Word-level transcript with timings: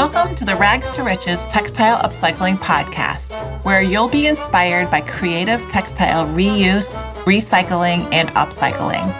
Welcome 0.00 0.34
to 0.36 0.46
the 0.46 0.56
Rags 0.56 0.92
to 0.92 1.02
Riches 1.02 1.44
Textile 1.44 1.98
Upcycling 1.98 2.56
Podcast, 2.56 3.34
where 3.64 3.82
you'll 3.82 4.08
be 4.08 4.28
inspired 4.28 4.90
by 4.90 5.02
creative 5.02 5.60
textile 5.68 6.26
reuse, 6.28 7.02
recycling, 7.24 8.10
and 8.10 8.30
upcycling. 8.30 9.12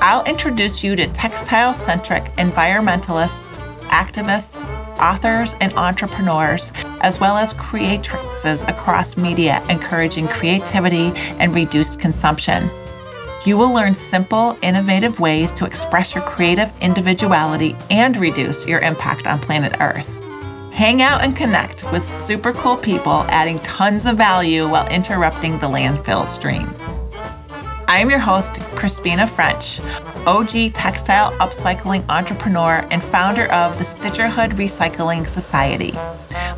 I'll 0.00 0.24
introduce 0.24 0.82
you 0.82 0.96
to 0.96 1.06
textile 1.08 1.74
centric 1.74 2.24
environmentalists, 2.36 3.52
activists, 3.88 4.66
authors, 4.98 5.56
and 5.60 5.74
entrepreneurs, 5.74 6.72
as 7.02 7.20
well 7.20 7.36
as 7.36 7.52
creatrices 7.52 8.62
across 8.62 9.18
media 9.18 9.62
encouraging 9.68 10.28
creativity 10.28 11.12
and 11.38 11.54
reduced 11.54 12.00
consumption. 12.00 12.70
You 13.44 13.58
will 13.58 13.74
learn 13.74 13.92
simple, 13.92 14.56
innovative 14.62 15.20
ways 15.20 15.52
to 15.52 15.66
express 15.66 16.14
your 16.14 16.24
creative 16.24 16.72
individuality 16.80 17.76
and 17.90 18.16
reduce 18.16 18.66
your 18.66 18.80
impact 18.80 19.26
on 19.26 19.38
planet 19.38 19.76
Earth. 19.80 20.18
Hang 20.74 21.02
out 21.02 21.22
and 21.22 21.36
connect 21.36 21.90
with 21.92 22.02
super 22.02 22.52
cool 22.52 22.76
people 22.76 23.24
adding 23.28 23.60
tons 23.60 24.06
of 24.06 24.16
value 24.16 24.68
while 24.68 24.88
interrupting 24.88 25.52
the 25.60 25.68
landfill 25.68 26.26
stream. 26.26 26.68
I'm 27.86 28.10
your 28.10 28.18
host, 28.18 28.54
Crispina 28.74 29.28
French, 29.28 29.78
OG 30.26 30.74
textile 30.74 31.30
upcycling 31.38 32.04
entrepreneur 32.08 32.84
and 32.90 33.00
founder 33.04 33.44
of 33.52 33.78
the 33.78 33.84
Stitcherhood 33.84 34.54
Recycling 34.54 35.28
Society, 35.28 35.92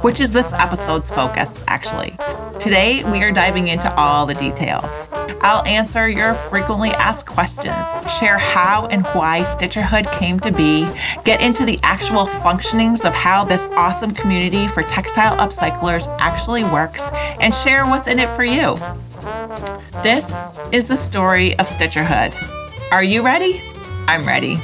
which 0.01 0.19
is 0.19 0.33
this 0.33 0.55
episode's 0.55 1.11
focus, 1.11 1.63
actually. 1.69 2.17
Today, 2.59 3.05
we 3.11 3.23
are 3.23 3.31
diving 3.31 3.69
into 3.69 3.95
all 3.97 4.27
the 4.27 4.35
details. 4.35 5.09
I'll 5.43 5.65
answer 5.67 6.09
your 6.09 6.35
frequently 6.35 6.91
asked 6.91 7.27
questions, 7.27 7.87
share 8.19 8.39
how 8.39 8.87
and 8.87 9.07
why 9.09 9.43
Stitcherhood 9.43 10.11
came 10.13 10.41
to 10.41 10.51
be, 10.51 10.89
get 11.25 11.43
into 11.43 11.65
the 11.65 11.79
actual 11.83 12.27
functionings 12.27 13.05
of 13.05 13.15
how 13.15 13.45
this 13.45 13.67
awesome 13.73 14.11
community 14.11 14.67
for 14.67 14.83
textile 14.83 15.37
upcyclers 15.37 16.09
actually 16.19 16.65
works, 16.65 17.11
and 17.41 17.55
share 17.55 17.87
what's 17.87 18.09
in 18.09 18.19
it 18.19 18.31
for 18.31 18.45
you. 18.45 18.77
This 20.03 20.45
is 20.73 20.87
the 20.87 20.97
story 20.97 21.53
of 21.59 21.67
Stitcherhood. 21.67 22.35
Are 22.91 23.05
you 23.05 23.23
ready? 23.23 23.63
I'm 24.09 24.25
ready. 24.25 24.59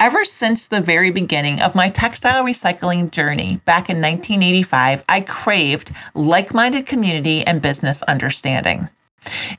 Ever 0.00 0.24
since 0.24 0.68
the 0.68 0.80
very 0.80 1.10
beginning 1.10 1.60
of 1.60 1.74
my 1.74 1.88
textile 1.88 2.44
recycling 2.44 3.10
journey 3.10 3.60
back 3.64 3.90
in 3.90 3.96
1985, 3.96 5.04
I 5.08 5.22
craved 5.22 5.90
like 6.14 6.54
minded 6.54 6.86
community 6.86 7.44
and 7.44 7.60
business 7.60 8.04
understanding. 8.04 8.88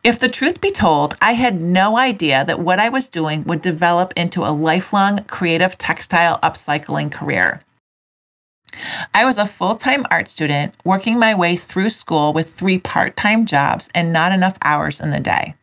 If 0.01 0.19
the 0.19 0.29
truth 0.29 0.61
be 0.61 0.71
told, 0.71 1.17
I 1.21 1.33
had 1.33 1.59
no 1.59 1.97
idea 1.97 2.45
that 2.45 2.61
what 2.61 2.79
I 2.79 2.87
was 2.87 3.09
doing 3.09 3.43
would 3.43 3.61
develop 3.61 4.13
into 4.15 4.43
a 4.43 4.55
lifelong 4.55 5.25
creative 5.25 5.77
textile 5.77 6.39
upcycling 6.39 7.11
career. 7.11 7.61
I 9.13 9.25
was 9.25 9.37
a 9.37 9.45
full 9.45 9.75
time 9.75 10.05
art 10.09 10.29
student 10.29 10.73
working 10.85 11.19
my 11.19 11.35
way 11.35 11.57
through 11.57 11.89
school 11.89 12.31
with 12.31 12.49
three 12.49 12.79
part 12.79 13.17
time 13.17 13.45
jobs 13.45 13.89
and 13.93 14.13
not 14.13 14.31
enough 14.31 14.57
hours 14.61 15.01
in 15.01 15.11
the 15.11 15.19
day. 15.19 15.55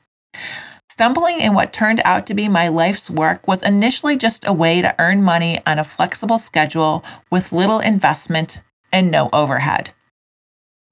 Stumbling 0.89 1.41
in 1.41 1.53
what 1.53 1.73
turned 1.73 2.01
out 2.05 2.27
to 2.27 2.35
be 2.35 2.49
my 2.49 2.69
life's 2.69 3.11
work 3.11 3.47
was 3.49 3.63
initially 3.63 4.17
just 4.17 4.47
a 4.47 4.53
way 4.53 4.81
to 4.81 4.95
earn 4.99 5.23
money 5.23 5.61
on 5.67 5.79
a 5.79 5.85
flexible 5.85 6.39
schedule 6.39 7.05
with 7.31 7.53
little 7.53 7.81
investment 7.81 8.63
and 8.93 9.11
no 9.11 9.29
overhead. 9.33 9.93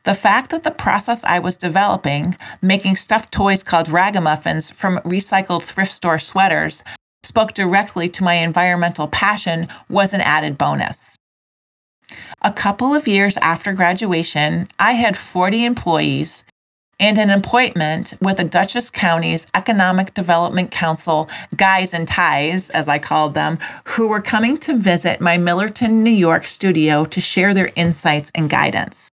The 0.04 0.14
fact 0.14 0.50
that 0.50 0.64
the 0.64 0.70
process 0.70 1.24
I 1.24 1.38
was 1.38 1.56
developing, 1.56 2.36
making 2.60 2.96
stuffed 2.96 3.32
toys 3.32 3.62
called 3.62 3.88
ragamuffins 3.88 4.70
from 4.70 4.98
recycled 4.98 5.62
thrift 5.62 5.92
store 5.92 6.18
sweaters, 6.18 6.84
spoke 7.22 7.54
directly 7.54 8.08
to 8.10 8.24
my 8.24 8.34
environmental 8.34 9.08
passion 9.08 9.68
was 9.88 10.12
an 10.12 10.20
added 10.20 10.58
bonus. 10.58 11.16
A 12.42 12.52
couple 12.52 12.94
of 12.94 13.08
years 13.08 13.38
after 13.38 13.72
graduation, 13.72 14.68
I 14.78 14.92
had 14.92 15.16
40 15.16 15.64
employees 15.64 16.44
and 17.00 17.18
an 17.18 17.30
appointment 17.30 18.14
with 18.20 18.36
the 18.36 18.44
Dutchess 18.44 18.90
County's 18.90 19.46
Economic 19.54 20.14
Development 20.14 20.70
Council 20.70 21.28
guys 21.56 21.94
and 21.94 22.06
ties, 22.06 22.70
as 22.70 22.88
I 22.88 22.98
called 22.98 23.34
them, 23.34 23.58
who 23.84 24.08
were 24.08 24.20
coming 24.20 24.58
to 24.58 24.76
visit 24.76 25.20
my 25.20 25.36
Millerton, 25.36 26.02
New 26.02 26.10
York 26.10 26.46
studio 26.46 27.04
to 27.06 27.20
share 27.20 27.54
their 27.54 27.70
insights 27.76 28.30
and 28.34 28.48
guidance. 28.48 29.08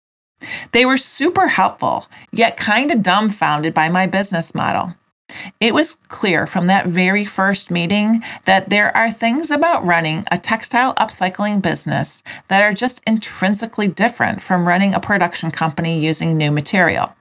They 0.72 0.86
were 0.86 0.98
super 0.98 1.48
helpful, 1.48 2.08
yet 2.32 2.58
kind 2.58 2.92
of 2.92 3.04
dumbfounded 3.04 3.74
by 3.74 3.90
my 3.90 4.08
business 4.08 4.56
model. 4.56 4.96
It 5.60 5.74
was 5.74 5.96
clear 6.10 6.46
from 6.46 6.68
that 6.68 6.88
very 6.88 7.24
first 7.24 7.72
meeting 7.72 8.24
that 8.46 8.70
there 8.70 8.96
are 8.98 9.12
things 9.12 9.50
about 9.50 9.86
running 9.86 10.26
a 10.32 10.38
textile 10.38 10.94
upcycling 10.96 11.62
business 11.62 12.24
that 12.50 12.62
are 12.62 12.74
just 12.74 13.02
intrinsically 13.08 13.88
different 13.88 14.42
from 14.42 14.68
running 14.68 14.94
a 14.94 15.00
production 15.00 15.52
company 15.52 16.00
using 16.00 16.38
new 16.38 16.52
material. 16.52 17.16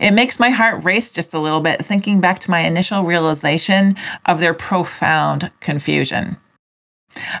It 0.00 0.12
makes 0.12 0.40
my 0.40 0.50
heart 0.50 0.84
race 0.84 1.12
just 1.12 1.34
a 1.34 1.38
little 1.38 1.60
bit 1.60 1.84
thinking 1.84 2.20
back 2.20 2.38
to 2.40 2.50
my 2.50 2.60
initial 2.60 3.04
realization 3.04 3.96
of 4.26 4.40
their 4.40 4.54
profound 4.54 5.50
confusion. 5.60 6.36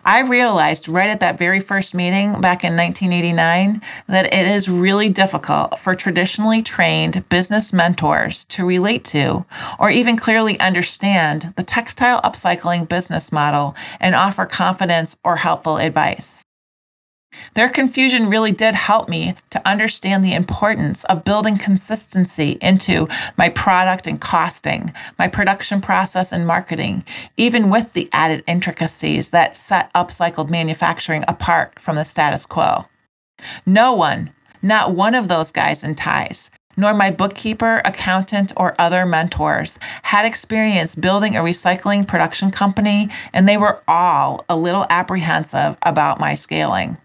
I 0.04 0.20
realized 0.20 0.88
right 0.88 1.08
at 1.08 1.20
that 1.20 1.38
very 1.38 1.60
first 1.60 1.94
meeting 1.94 2.40
back 2.40 2.64
in 2.64 2.76
1989 2.76 3.80
that 4.08 4.26
it 4.34 4.46
is 4.46 4.68
really 4.68 5.08
difficult 5.08 5.78
for 5.78 5.94
traditionally 5.94 6.62
trained 6.62 7.26
business 7.28 7.72
mentors 7.72 8.44
to 8.46 8.66
relate 8.66 9.04
to 9.06 9.44
or 9.78 9.90
even 9.90 10.16
clearly 10.16 10.58
understand 10.60 11.52
the 11.56 11.62
textile 11.62 12.20
upcycling 12.22 12.88
business 12.88 13.32
model 13.32 13.74
and 14.00 14.14
offer 14.14 14.44
confidence 14.44 15.16
or 15.24 15.36
helpful 15.36 15.78
advice. 15.78 16.42
Their 17.54 17.68
confusion 17.68 18.30
really 18.30 18.52
did 18.52 18.74
help 18.74 19.08
me 19.08 19.34
to 19.50 19.68
understand 19.68 20.24
the 20.24 20.34
importance 20.34 21.04
of 21.04 21.24
building 21.24 21.58
consistency 21.58 22.58
into 22.62 23.08
my 23.36 23.50
product 23.50 24.06
and 24.06 24.20
costing, 24.20 24.92
my 25.18 25.28
production 25.28 25.80
process 25.80 26.32
and 26.32 26.46
marketing, 26.46 27.04
even 27.36 27.68
with 27.68 27.92
the 27.92 28.08
added 28.12 28.42
intricacies 28.46 29.30
that 29.30 29.56
set 29.56 29.92
upcycled 29.92 30.48
manufacturing 30.48 31.24
apart 31.28 31.78
from 31.78 31.96
the 31.96 32.04
status 32.04 32.46
quo. 32.46 32.86
No 33.66 33.94
one, 33.94 34.30
not 34.62 34.94
one 34.94 35.14
of 35.14 35.28
those 35.28 35.52
guys 35.52 35.84
in 35.84 35.94
ties, 35.94 36.50
nor 36.76 36.94
my 36.94 37.10
bookkeeper, 37.10 37.82
accountant, 37.84 38.52
or 38.56 38.74
other 38.78 39.04
mentors 39.04 39.78
had 40.02 40.24
experience 40.24 40.94
building 40.94 41.36
a 41.36 41.40
recycling 41.40 42.06
production 42.06 42.50
company, 42.50 43.10
and 43.34 43.46
they 43.46 43.58
were 43.58 43.82
all 43.88 44.44
a 44.48 44.56
little 44.56 44.86
apprehensive 44.88 45.76
about 45.82 46.18
my 46.18 46.34
scaling. 46.34 46.96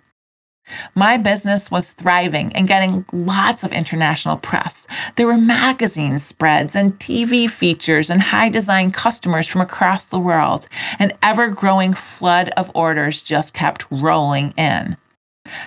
My 0.95 1.17
business 1.17 1.71
was 1.71 1.91
thriving 1.91 2.51
and 2.53 2.67
getting 2.67 3.05
lots 3.13 3.63
of 3.63 3.71
international 3.71 4.37
press. 4.37 4.87
There 5.15 5.27
were 5.27 5.37
magazine 5.37 6.17
spreads 6.17 6.75
and 6.75 6.97
TV 6.99 7.49
features 7.49 8.09
and 8.09 8.21
high 8.21 8.49
design 8.49 8.91
customers 8.91 9.47
from 9.47 9.61
across 9.61 10.07
the 10.07 10.19
world. 10.19 10.67
An 10.99 11.11
ever 11.23 11.47
growing 11.49 11.93
flood 11.93 12.49
of 12.57 12.71
orders 12.75 13.23
just 13.23 13.53
kept 13.53 13.85
rolling 13.91 14.53
in. 14.57 14.97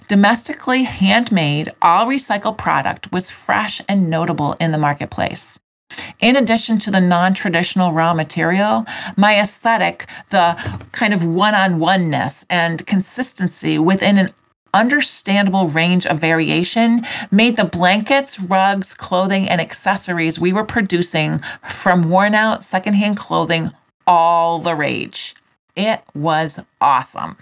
Domestically 0.09 0.83
handmade, 0.83 1.71
all 1.81 2.07
recycled 2.07 2.59
product 2.59 3.11
was 3.13 3.31
fresh 3.31 3.81
and 3.89 4.11
notable 4.11 4.55
in 4.61 4.73
the 4.73 4.79
marketplace. 4.79 5.59
In 6.21 6.37
addition 6.37 6.79
to 6.81 6.91
the 6.91 7.01
non 7.01 7.35
traditional 7.35 7.93
raw 7.93 8.15
material, 8.15 8.85
my 9.17 9.41
aesthetic, 9.41 10.07
the 10.31 10.55
kind 10.93 11.13
of 11.13 11.25
one 11.25 11.55
on 11.55 11.79
oneness 11.79 12.45
and 12.51 12.87
consistency 12.87 13.79
within 13.79 14.19
an 14.19 14.31
understandable 14.75 15.69
range 15.69 16.07
of 16.07 16.21
variation 16.21 17.07
made 17.31 17.57
the 17.57 17.65
blankets, 17.65 18.41
rugs, 18.41 18.95
clothing, 18.95 19.49
and 19.49 19.61
accessories 19.61 20.39
we 20.39 20.53
were 20.53 20.65
producing 20.65 21.41
from 21.69 22.09
worn 22.09 22.35
out 22.35 22.63
secondhand 22.63 23.17
clothing 23.17 23.71
all 24.07 24.59
the 24.59 24.75
rage. 24.75 25.35
It 25.77 26.03
was 26.15 26.61
awesome. 26.81 27.37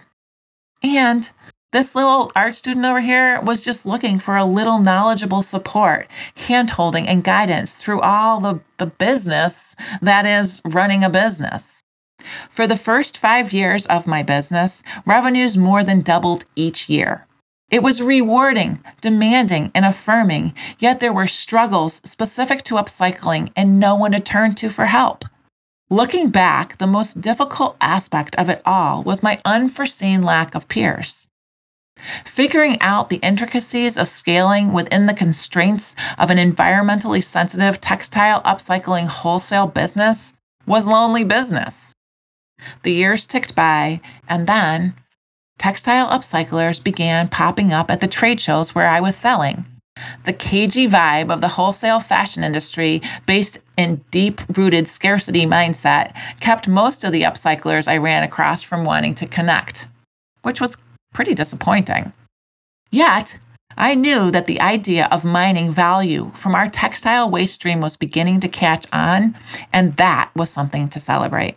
And 0.82 1.30
this 1.72 1.94
little 1.94 2.32
art 2.34 2.56
student 2.56 2.86
over 2.86 3.00
here 3.00 3.40
was 3.42 3.64
just 3.64 3.84
looking 3.84 4.18
for 4.18 4.36
a 4.36 4.44
little 4.44 4.78
knowledgeable 4.78 5.42
support, 5.42 6.08
handholding, 6.36 7.06
and 7.06 7.22
guidance 7.22 7.82
through 7.82 8.00
all 8.00 8.40
the, 8.40 8.60
the 8.78 8.86
business 8.86 9.76
that 10.00 10.24
is 10.24 10.62
running 10.64 11.04
a 11.04 11.10
business. 11.10 11.82
For 12.50 12.66
the 12.66 12.76
first 12.76 13.18
five 13.18 13.52
years 13.52 13.86
of 13.86 14.06
my 14.06 14.22
business, 14.22 14.82
revenues 15.06 15.56
more 15.56 15.84
than 15.84 16.02
doubled 16.02 16.44
each 16.56 16.88
year. 16.88 17.26
It 17.70 17.82
was 17.82 18.02
rewarding, 18.02 18.82
demanding, 19.00 19.70
and 19.74 19.84
affirming, 19.84 20.54
yet 20.78 21.00
there 21.00 21.12
were 21.12 21.26
struggles 21.26 22.00
specific 22.04 22.62
to 22.64 22.76
upcycling 22.76 23.50
and 23.54 23.78
no 23.78 23.94
one 23.94 24.12
to 24.12 24.20
turn 24.20 24.54
to 24.56 24.70
for 24.70 24.86
help. 24.86 25.24
Looking 25.90 26.30
back, 26.30 26.78
the 26.78 26.86
most 26.86 27.20
difficult 27.20 27.76
aspect 27.80 28.36
of 28.36 28.48
it 28.48 28.62
all 28.64 29.02
was 29.02 29.22
my 29.22 29.40
unforeseen 29.44 30.22
lack 30.22 30.54
of 30.54 30.68
peers. 30.68 31.28
Figuring 32.24 32.80
out 32.80 33.08
the 33.08 33.20
intricacies 33.22 33.98
of 33.98 34.08
scaling 34.08 34.72
within 34.72 35.06
the 35.06 35.14
constraints 35.14 35.96
of 36.18 36.30
an 36.30 36.38
environmentally 36.38 37.22
sensitive 37.22 37.80
textile 37.80 38.42
upcycling 38.42 39.06
wholesale 39.06 39.66
business 39.66 40.32
was 40.66 40.86
lonely 40.86 41.24
business. 41.24 41.94
The 42.82 42.92
years 42.92 43.26
ticked 43.26 43.54
by, 43.54 44.00
and 44.28 44.46
then 44.46 44.94
textile 45.58 46.08
upcyclers 46.08 46.82
began 46.82 47.28
popping 47.28 47.72
up 47.72 47.90
at 47.90 48.00
the 48.00 48.08
trade 48.08 48.40
shows 48.40 48.74
where 48.74 48.86
I 48.86 49.00
was 49.00 49.16
selling. 49.16 49.64
The 50.24 50.32
cagey 50.32 50.86
vibe 50.86 51.32
of 51.32 51.40
the 51.40 51.48
wholesale 51.48 52.00
fashion 52.00 52.44
industry, 52.44 53.02
based 53.26 53.58
in 53.76 54.04
deep 54.10 54.40
rooted 54.56 54.86
scarcity 54.86 55.44
mindset, 55.44 56.14
kept 56.40 56.68
most 56.68 57.04
of 57.04 57.12
the 57.12 57.22
upcyclers 57.22 57.88
I 57.88 57.96
ran 57.96 58.22
across 58.22 58.62
from 58.62 58.84
wanting 58.84 59.14
to 59.16 59.26
connect, 59.26 59.88
which 60.42 60.60
was 60.60 60.76
pretty 61.12 61.34
disappointing. 61.34 62.12
Yet, 62.90 63.38
I 63.76 63.94
knew 63.94 64.30
that 64.30 64.46
the 64.46 64.60
idea 64.60 65.08
of 65.10 65.24
mining 65.24 65.70
value 65.70 66.30
from 66.34 66.54
our 66.54 66.68
textile 66.68 67.30
waste 67.30 67.54
stream 67.54 67.80
was 67.80 67.96
beginning 67.96 68.40
to 68.40 68.48
catch 68.48 68.86
on, 68.92 69.36
and 69.72 69.94
that 69.94 70.30
was 70.34 70.50
something 70.50 70.88
to 70.90 71.00
celebrate. 71.00 71.56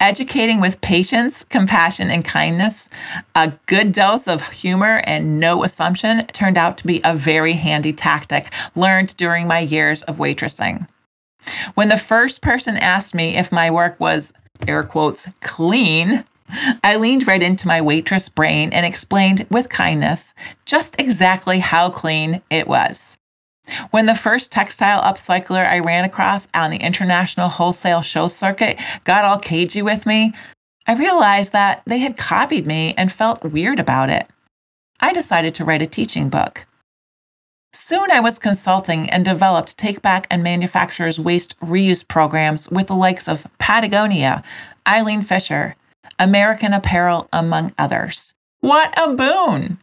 Educating 0.00 0.60
with 0.60 0.80
patience, 0.80 1.42
compassion, 1.42 2.08
and 2.08 2.24
kindness, 2.24 2.88
a 3.34 3.52
good 3.66 3.90
dose 3.90 4.28
of 4.28 4.46
humor 4.52 5.02
and 5.04 5.40
no 5.40 5.64
assumption 5.64 6.24
turned 6.28 6.56
out 6.56 6.78
to 6.78 6.86
be 6.86 7.00
a 7.04 7.16
very 7.16 7.52
handy 7.52 7.92
tactic 7.92 8.52
learned 8.76 9.16
during 9.16 9.48
my 9.48 9.58
years 9.58 10.02
of 10.02 10.18
waitressing. 10.18 10.86
When 11.74 11.88
the 11.88 11.96
first 11.96 12.42
person 12.42 12.76
asked 12.76 13.12
me 13.12 13.36
if 13.36 13.50
my 13.50 13.72
work 13.72 13.98
was, 13.98 14.32
air 14.68 14.84
quotes, 14.84 15.28
clean, 15.40 16.24
I 16.84 16.96
leaned 16.96 17.26
right 17.26 17.42
into 17.42 17.66
my 17.66 17.80
waitress 17.80 18.28
brain 18.28 18.72
and 18.72 18.86
explained 18.86 19.46
with 19.50 19.68
kindness 19.68 20.34
just 20.64 21.00
exactly 21.00 21.58
how 21.58 21.90
clean 21.90 22.40
it 22.50 22.68
was. 22.68 23.17
When 23.90 24.06
the 24.06 24.14
first 24.14 24.52
textile 24.52 25.02
upcycler 25.02 25.66
I 25.66 25.80
ran 25.80 26.04
across 26.04 26.48
on 26.54 26.70
the 26.70 26.78
international 26.78 27.48
wholesale 27.48 28.02
show 28.02 28.28
circuit 28.28 28.78
got 29.04 29.24
all 29.24 29.38
cagey 29.38 29.82
with 29.82 30.06
me, 30.06 30.32
I 30.86 30.94
realized 30.94 31.52
that 31.52 31.82
they 31.86 31.98
had 31.98 32.16
copied 32.16 32.66
me 32.66 32.94
and 32.96 33.12
felt 33.12 33.44
weird 33.44 33.78
about 33.78 34.10
it. 34.10 34.26
I 35.00 35.12
decided 35.12 35.54
to 35.56 35.64
write 35.64 35.82
a 35.82 35.86
teaching 35.86 36.28
book. 36.28 36.66
Soon 37.74 38.10
I 38.10 38.20
was 38.20 38.38
consulting 38.38 39.10
and 39.10 39.24
developed 39.24 39.76
take 39.76 40.00
back 40.00 40.26
and 40.30 40.42
manufacturers 40.42 41.20
waste 41.20 41.60
reuse 41.60 42.06
programs 42.06 42.70
with 42.70 42.86
the 42.86 42.96
likes 42.96 43.28
of 43.28 43.46
Patagonia, 43.58 44.42
Eileen 44.86 45.20
Fisher, 45.20 45.76
American 46.18 46.72
Apparel, 46.72 47.28
among 47.32 47.72
others. 47.76 48.34
What 48.60 48.94
a 48.96 49.12
boon! 49.12 49.78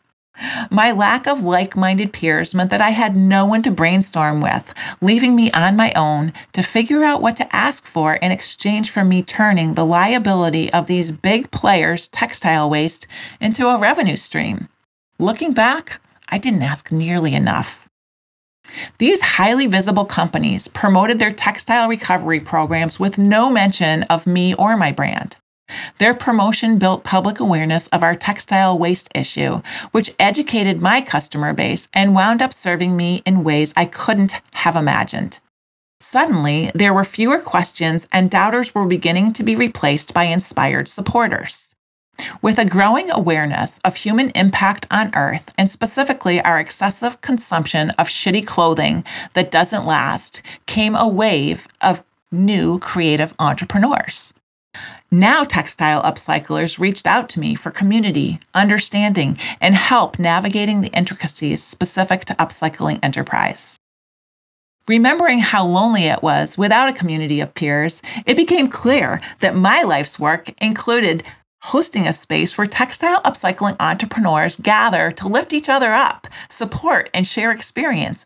My 0.70 0.92
lack 0.92 1.28
of 1.28 1.44
like 1.44 1.78
minded 1.78 2.12
peers 2.12 2.54
meant 2.54 2.70
that 2.72 2.82
I 2.82 2.90
had 2.90 3.16
no 3.16 3.46
one 3.46 3.62
to 3.64 3.72
brainstorm 3.72 4.42
with, 4.42 4.74
leaving 5.02 5.36
me 5.36 5.52
on 5.52 5.76
my 5.76 5.94
own 5.94 6.34
to 6.54 6.62
figure 6.62 7.04
out 7.04 7.22
what 7.22 7.36
to 7.38 7.56
ask 7.56 7.86
for 7.86 8.16
in 8.16 8.32
exchange 8.32 8.92
for 8.92 9.06
me 9.06 9.24
turning 9.24 9.74
the 9.74 9.86
liability 9.86 10.72
of 10.74 10.88
these 10.88 11.12
big 11.12 11.50
players' 11.52 12.08
textile 12.10 12.70
waste 12.70 13.08
into 13.40 13.68
a 13.68 13.80
revenue 13.80 14.18
stream. 14.18 14.68
Looking 15.20 15.54
back, 15.54 16.02
I 16.30 16.38
didn't 16.38 16.64
ask 16.64 16.92
nearly 16.92 17.34
enough. 17.34 17.88
These 18.98 19.22
highly 19.22 19.68
visible 19.68 20.06
companies 20.06 20.68
promoted 20.68 21.20
their 21.20 21.32
textile 21.32 21.88
recovery 21.88 22.40
programs 22.40 23.00
with 23.00 23.18
no 23.18 23.52
mention 23.52 24.04
of 24.04 24.28
me 24.28 24.56
or 24.56 24.76
my 24.76 24.92
brand. 24.92 25.38
Their 25.98 26.14
promotion 26.14 26.78
built 26.78 27.04
public 27.06 27.40
awareness 27.40 27.88
of 27.88 28.04
our 28.04 28.16
textile 28.16 28.78
waste 28.78 29.10
issue, 29.16 29.62
which 29.92 30.14
educated 30.20 30.82
my 30.82 31.00
customer 31.02 31.54
base 31.54 31.88
and 31.94 32.14
wound 32.14 32.42
up 32.42 32.52
serving 32.54 32.98
me 32.98 33.22
in 33.26 33.44
ways 33.44 33.74
I 33.78 33.86
couldn't 33.86 34.42
have 34.54 34.76
imagined. 34.76 35.40
Suddenly, 36.02 36.70
there 36.76 36.94
were 36.94 37.06
fewer 37.06 37.40
questions, 37.40 38.08
and 38.12 38.30
doubters 38.30 38.76
were 38.76 38.86
beginning 38.86 39.32
to 39.34 39.44
be 39.44 39.56
replaced 39.56 40.14
by 40.14 40.26
inspired 40.26 40.90
supporters. 40.90 41.76
With 42.42 42.60
a 42.60 42.66
growing 42.66 43.10
awareness 43.10 43.80
of 43.80 43.96
human 43.96 44.32
impact 44.32 44.86
on 44.92 45.16
Earth, 45.16 45.54
and 45.58 45.70
specifically 45.70 46.42
our 46.42 46.60
excessive 46.60 47.22
consumption 47.22 47.92
of 47.92 48.08
shitty 48.08 48.46
clothing 48.46 49.06
that 49.34 49.52
doesn't 49.52 49.86
last, 49.86 50.42
came 50.66 50.96
a 50.96 51.08
wave 51.08 51.68
of 51.82 52.04
new 52.32 52.80
creative 52.80 53.34
entrepreneurs. 53.40 54.34
Now, 55.16 55.46
textile 55.46 56.04
upcyclers 56.04 56.78
reached 56.78 57.08
out 57.08 57.30
to 57.30 57.40
me 57.40 57.56
for 57.56 57.72
community, 57.72 58.38
understanding, 58.54 59.38
and 59.62 59.74
help 59.74 60.20
navigating 60.20 60.82
the 60.82 60.90
intricacies 60.90 61.64
specific 61.64 62.26
to 62.26 62.34
upcycling 62.34 63.00
enterprise. 63.02 63.78
Remembering 64.90 65.40
how 65.40 65.66
lonely 65.66 66.04
it 66.04 66.22
was 66.22 66.58
without 66.58 66.90
a 66.90 66.94
community 66.94 67.40
of 67.40 67.54
peers, 67.54 68.02
it 68.26 68.36
became 68.36 68.68
clear 68.68 69.22
that 69.40 69.56
my 69.56 69.84
life's 69.84 70.20
work 70.20 70.50
included 70.62 71.24
hosting 71.62 72.06
a 72.08 72.12
space 72.12 72.58
where 72.58 72.68
textile 72.68 73.22
upcycling 73.22 73.78
entrepreneurs 73.80 74.58
gather 74.58 75.12
to 75.12 75.30
lift 75.30 75.54
each 75.54 75.70
other 75.70 75.94
up, 75.94 76.28
support, 76.50 77.10
and 77.14 77.26
share 77.26 77.52
experience. 77.52 78.26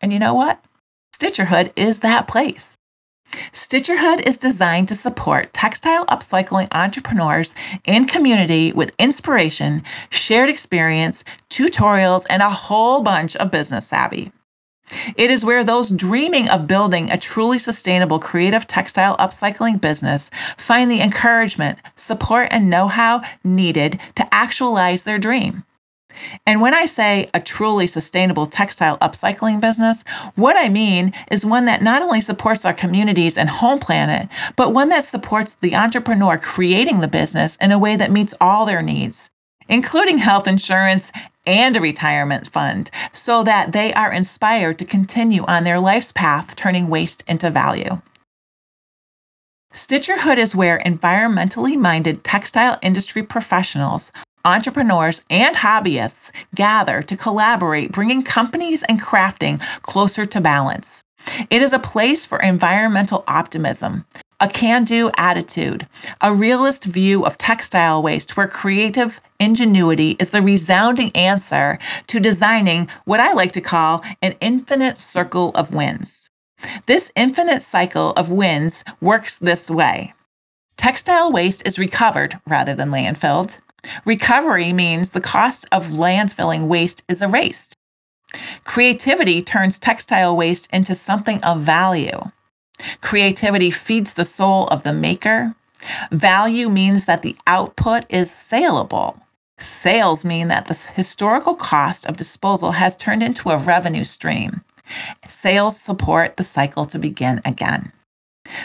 And 0.00 0.12
you 0.12 0.18
know 0.18 0.34
what? 0.34 0.60
Stitcherhood 1.14 1.70
is 1.76 2.00
that 2.00 2.26
place. 2.26 2.76
Stitcherhood 3.52 4.26
is 4.26 4.38
designed 4.38 4.88
to 4.88 4.94
support 4.94 5.52
textile 5.52 6.06
upcycling 6.06 6.68
entrepreneurs 6.72 7.54
and 7.86 8.08
community 8.08 8.72
with 8.72 8.94
inspiration, 8.98 9.82
shared 10.10 10.48
experience, 10.48 11.24
tutorials, 11.50 12.26
and 12.30 12.42
a 12.42 12.50
whole 12.50 13.02
bunch 13.02 13.36
of 13.36 13.50
business 13.50 13.86
savvy. 13.86 14.32
It 15.16 15.30
is 15.30 15.44
where 15.44 15.64
those 15.64 15.90
dreaming 15.90 16.48
of 16.50 16.66
building 16.66 17.10
a 17.10 17.18
truly 17.18 17.58
sustainable 17.58 18.18
creative 18.18 18.66
textile 18.66 19.16
upcycling 19.16 19.80
business 19.80 20.30
find 20.56 20.90
the 20.90 21.00
encouragement, 21.00 21.78
support, 21.96 22.48
and 22.50 22.68
know 22.68 22.88
how 22.88 23.22
needed 23.42 23.98
to 24.16 24.34
actualize 24.34 25.04
their 25.04 25.18
dream. 25.18 25.64
And 26.46 26.60
when 26.60 26.74
I 26.74 26.86
say 26.86 27.28
a 27.34 27.40
truly 27.40 27.86
sustainable 27.86 28.46
textile 28.46 28.98
upcycling 28.98 29.60
business, 29.60 30.04
what 30.34 30.56
I 30.56 30.68
mean 30.68 31.12
is 31.30 31.46
one 31.46 31.64
that 31.66 31.82
not 31.82 32.02
only 32.02 32.20
supports 32.20 32.64
our 32.64 32.74
communities 32.74 33.38
and 33.38 33.48
home 33.48 33.78
planet, 33.78 34.28
but 34.56 34.72
one 34.72 34.88
that 34.90 35.04
supports 35.04 35.54
the 35.56 35.74
entrepreneur 35.74 36.38
creating 36.38 37.00
the 37.00 37.08
business 37.08 37.56
in 37.56 37.72
a 37.72 37.78
way 37.78 37.96
that 37.96 38.12
meets 38.12 38.34
all 38.40 38.66
their 38.66 38.82
needs, 38.82 39.30
including 39.68 40.18
health 40.18 40.46
insurance 40.46 41.12
and 41.46 41.76
a 41.76 41.80
retirement 41.80 42.46
fund, 42.46 42.90
so 43.12 43.42
that 43.44 43.72
they 43.72 43.92
are 43.94 44.12
inspired 44.12 44.78
to 44.78 44.84
continue 44.84 45.44
on 45.44 45.64
their 45.64 45.78
life's 45.78 46.12
path 46.12 46.56
turning 46.56 46.88
waste 46.88 47.22
into 47.28 47.50
value. 47.50 48.00
Stitcherhood 49.74 50.38
is 50.38 50.54
where 50.54 50.78
environmentally 50.86 51.76
minded 51.76 52.22
textile 52.22 52.78
industry 52.80 53.24
professionals 53.24 54.12
entrepreneurs, 54.44 55.22
and 55.30 55.56
hobbyists 55.56 56.32
gather 56.54 57.02
to 57.02 57.16
collaborate, 57.16 57.92
bringing 57.92 58.22
companies 58.22 58.82
and 58.84 59.02
crafting 59.02 59.60
closer 59.82 60.26
to 60.26 60.40
balance. 60.40 61.02
It 61.50 61.62
is 61.62 61.72
a 61.72 61.78
place 61.78 62.24
for 62.26 62.38
environmental 62.40 63.24
optimism, 63.26 64.04
a 64.40 64.48
can 64.48 64.84
do 64.84 65.10
attitude, 65.16 65.86
a 66.20 66.34
realist 66.34 66.84
view 66.84 67.24
of 67.24 67.38
textile 67.38 68.02
waste 68.02 68.36
where 68.36 68.48
creative 68.48 69.20
ingenuity 69.40 70.16
is 70.18 70.30
the 70.30 70.42
resounding 70.42 71.10
answer 71.14 71.78
to 72.08 72.20
designing 72.20 72.88
what 73.04 73.20
I 73.20 73.32
like 73.32 73.52
to 73.52 73.60
call 73.60 74.04
an 74.22 74.34
infinite 74.40 74.98
circle 74.98 75.50
of 75.54 75.74
wins. 75.74 76.28
This 76.86 77.10
infinite 77.16 77.62
cycle 77.62 78.10
of 78.12 78.30
wins 78.30 78.84
works 79.00 79.38
this 79.38 79.70
way 79.70 80.12
textile 80.76 81.30
waste 81.30 81.66
is 81.66 81.78
recovered 81.78 82.38
rather 82.46 82.74
than 82.74 82.90
landfilled. 82.90 83.60
Recovery 84.04 84.72
means 84.72 85.10
the 85.10 85.20
cost 85.20 85.66
of 85.72 85.88
landfilling 85.88 86.66
waste 86.66 87.02
is 87.08 87.22
erased. 87.22 87.74
Creativity 88.64 89.42
turns 89.42 89.78
textile 89.78 90.36
waste 90.36 90.68
into 90.72 90.94
something 90.94 91.42
of 91.44 91.60
value. 91.60 92.18
Creativity 93.00 93.70
feeds 93.70 94.14
the 94.14 94.24
soul 94.24 94.66
of 94.68 94.82
the 94.82 94.92
maker. 94.92 95.54
Value 96.10 96.68
means 96.68 97.04
that 97.04 97.22
the 97.22 97.36
output 97.46 98.04
is 98.08 98.30
saleable. 98.30 99.18
Sales 99.58 100.24
mean 100.24 100.48
that 100.48 100.66
the 100.66 100.90
historical 100.94 101.54
cost 101.54 102.06
of 102.06 102.16
disposal 102.16 102.72
has 102.72 102.96
turned 102.96 103.22
into 103.22 103.50
a 103.50 103.58
revenue 103.58 104.04
stream. 104.04 104.62
Sales 105.26 105.78
support 105.80 106.36
the 106.36 106.42
cycle 106.42 106.84
to 106.86 106.98
begin 106.98 107.40
again. 107.44 107.92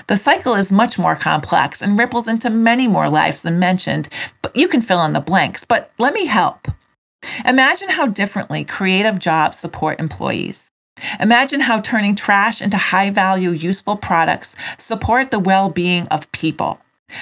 The 0.08 0.18
cycle 0.18 0.56
is 0.56 0.72
much 0.72 0.98
more 0.98 1.16
complex 1.16 1.82
and 1.82 1.98
ripples 1.98 2.28
into 2.28 2.50
many 2.50 2.88
more 2.88 3.10
lives 3.10 3.42
than 3.42 3.60
mentioned, 3.60 4.10
but 4.42 4.56
you 4.56 4.68
can 4.68 4.82
fill 4.82 5.04
in 5.06 5.14
the 5.14 5.20
blanks. 5.20 5.64
But 5.64 5.92
let 6.00 6.14
me 6.14 6.26
help. 6.26 6.68
Imagine 7.46 7.90
how 7.90 8.08
differently 8.08 8.64
creative 8.64 9.20
jobs 9.20 9.58
support 9.58 10.00
employees. 10.00 10.70
Imagine 11.20 11.60
how 11.60 11.80
turning 11.82 12.16
trash 12.16 12.62
into 12.62 12.78
high 12.78 13.10
value, 13.10 13.52
useful 13.52 13.96
products 13.96 14.56
support 14.78 15.32
the 15.32 15.40
well 15.40 15.70
being 15.70 16.08
of 16.08 16.32
people. 16.32 16.80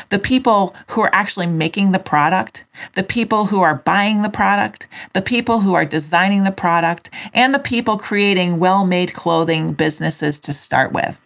The 0.09 0.19
people 0.19 0.75
who 0.87 1.01
are 1.01 1.13
actually 1.13 1.47
making 1.47 1.91
the 1.91 1.99
product, 1.99 2.65
the 2.93 3.03
people 3.03 3.45
who 3.45 3.61
are 3.61 3.75
buying 3.75 4.21
the 4.21 4.29
product, 4.29 4.87
the 5.13 5.21
people 5.21 5.59
who 5.59 5.73
are 5.73 5.85
designing 5.85 6.43
the 6.43 6.51
product, 6.51 7.09
and 7.33 7.53
the 7.53 7.59
people 7.59 7.97
creating 7.97 8.59
well 8.59 8.85
made 8.85 9.13
clothing 9.13 9.73
businesses 9.73 10.39
to 10.41 10.53
start 10.53 10.91
with. 10.91 11.21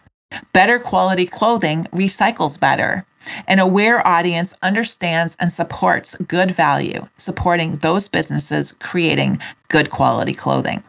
Better 0.52 0.78
quality 0.78 1.26
clothing 1.26 1.84
recycles 1.92 2.58
better. 2.58 3.04
An 3.46 3.58
aware 3.58 4.06
audience 4.06 4.54
understands 4.62 5.36
and 5.38 5.52
supports 5.52 6.16
good 6.26 6.50
value, 6.50 7.06
supporting 7.16 7.76
those 7.76 8.08
businesses 8.08 8.72
creating 8.80 9.38
good 9.68 9.90
quality 9.90 10.34
clothing. 10.34 10.82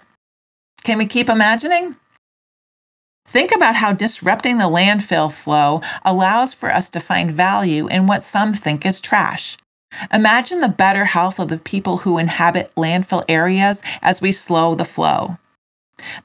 Can 0.83 0.97
we 0.97 1.05
keep 1.05 1.29
imagining? 1.29 1.95
Think 3.27 3.55
about 3.55 3.75
how 3.75 3.93
disrupting 3.93 4.57
the 4.57 4.65
landfill 4.65 5.31
flow 5.31 5.81
allows 6.03 6.53
for 6.53 6.71
us 6.73 6.89
to 6.91 6.99
find 6.99 7.31
value 7.31 7.87
in 7.87 8.05
what 8.05 8.21
some 8.21 8.53
think 8.53 8.85
is 8.85 8.99
trash. 8.99 9.57
Imagine 10.11 10.59
the 10.59 10.67
better 10.67 11.05
health 11.05 11.39
of 11.39 11.47
the 11.47 11.57
people 11.57 11.97
who 11.97 12.17
inhabit 12.17 12.71
landfill 12.75 13.23
areas 13.29 13.83
as 14.01 14.21
we 14.21 14.31
slow 14.31 14.75
the 14.75 14.85
flow. 14.85 15.37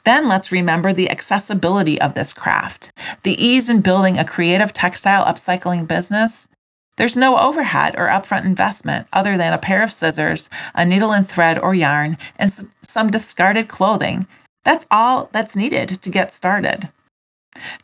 Then 0.05 0.29
let's 0.29 0.53
remember 0.53 0.93
the 0.93 1.11
accessibility 1.11 2.01
of 2.01 2.15
this 2.15 2.33
craft, 2.33 2.93
the 3.23 3.43
ease 3.45 3.69
in 3.69 3.81
building 3.81 4.19
a 4.19 4.25
creative 4.25 4.73
textile 4.73 5.25
upcycling 5.25 5.87
business. 5.87 6.49
There's 6.97 7.17
no 7.17 7.39
overhead 7.39 7.95
or 7.97 8.09
upfront 8.09 8.45
investment 8.45 9.07
other 9.13 9.37
than 9.37 9.53
a 9.53 9.59
pair 9.59 9.83
of 9.83 9.93
scissors, 9.93 10.51
a 10.75 10.85
needle 10.85 11.13
and 11.13 11.27
thread 11.27 11.59
or 11.59 11.75
yarn, 11.75 12.19
and 12.37 12.51
some 12.83 13.09
discarded 13.09 13.69
clothing. 13.69 14.27
That's 14.65 14.87
all 14.91 15.29
that's 15.33 15.57
needed 15.57 16.01
to 16.03 16.11
get 16.11 16.33
started. 16.33 16.89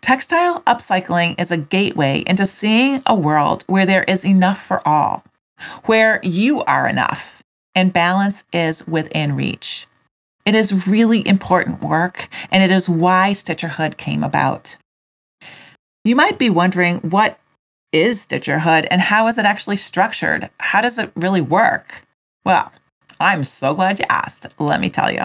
Textile 0.00 0.62
upcycling 0.62 1.40
is 1.40 1.50
a 1.50 1.56
gateway 1.56 2.24
into 2.26 2.46
seeing 2.46 3.02
a 3.06 3.14
world 3.14 3.64
where 3.66 3.86
there 3.86 4.04
is 4.04 4.24
enough 4.24 4.60
for 4.60 4.86
all, 4.86 5.24
where 5.84 6.20
you 6.22 6.62
are 6.64 6.88
enough, 6.88 7.42
and 7.74 7.92
balance 7.92 8.44
is 8.52 8.86
within 8.86 9.36
reach. 9.36 9.86
It 10.46 10.54
is 10.54 10.86
really 10.86 11.26
important 11.26 11.82
work, 11.82 12.28
and 12.50 12.62
it 12.62 12.70
is 12.70 12.88
why 12.88 13.30
Stitcherhood 13.32 13.96
came 13.96 14.22
about. 14.22 14.76
You 16.04 16.14
might 16.14 16.38
be 16.38 16.50
wondering 16.50 16.98
what 16.98 17.38
is 17.92 18.26
Stitcherhood 18.26 18.86
and 18.90 19.00
how 19.00 19.26
is 19.28 19.38
it 19.38 19.46
actually 19.46 19.76
structured? 19.76 20.50
How 20.60 20.82
does 20.82 20.98
it 20.98 21.10
really 21.16 21.40
work? 21.40 22.04
Well, 22.44 22.70
I'm 23.20 23.44
so 23.44 23.74
glad 23.74 23.98
you 23.98 24.04
asked. 24.10 24.46
Let 24.58 24.80
me 24.80 24.90
tell 24.90 25.10
you. 25.10 25.22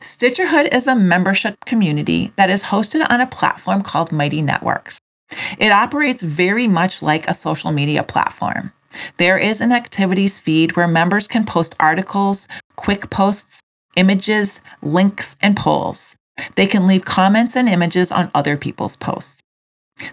Stitcherhood 0.00 0.74
is 0.74 0.86
a 0.86 0.94
membership 0.94 1.56
community 1.64 2.32
that 2.36 2.50
is 2.50 2.62
hosted 2.62 3.06
on 3.10 3.20
a 3.20 3.26
platform 3.26 3.82
called 3.82 4.12
Mighty 4.12 4.42
Networks. 4.42 4.98
It 5.58 5.72
operates 5.72 6.22
very 6.22 6.66
much 6.66 7.02
like 7.02 7.26
a 7.26 7.34
social 7.34 7.72
media 7.72 8.02
platform. 8.02 8.72
There 9.16 9.38
is 9.38 9.60
an 9.60 9.72
activities 9.72 10.38
feed 10.38 10.76
where 10.76 10.88
members 10.88 11.26
can 11.26 11.44
post 11.44 11.74
articles, 11.80 12.48
quick 12.76 13.10
posts, 13.10 13.60
images, 13.96 14.60
links, 14.82 15.36
and 15.42 15.56
polls. 15.56 16.16
They 16.54 16.66
can 16.66 16.86
leave 16.86 17.04
comments 17.04 17.56
and 17.56 17.68
images 17.68 18.12
on 18.12 18.30
other 18.34 18.56
people's 18.56 18.96
posts. 18.96 19.42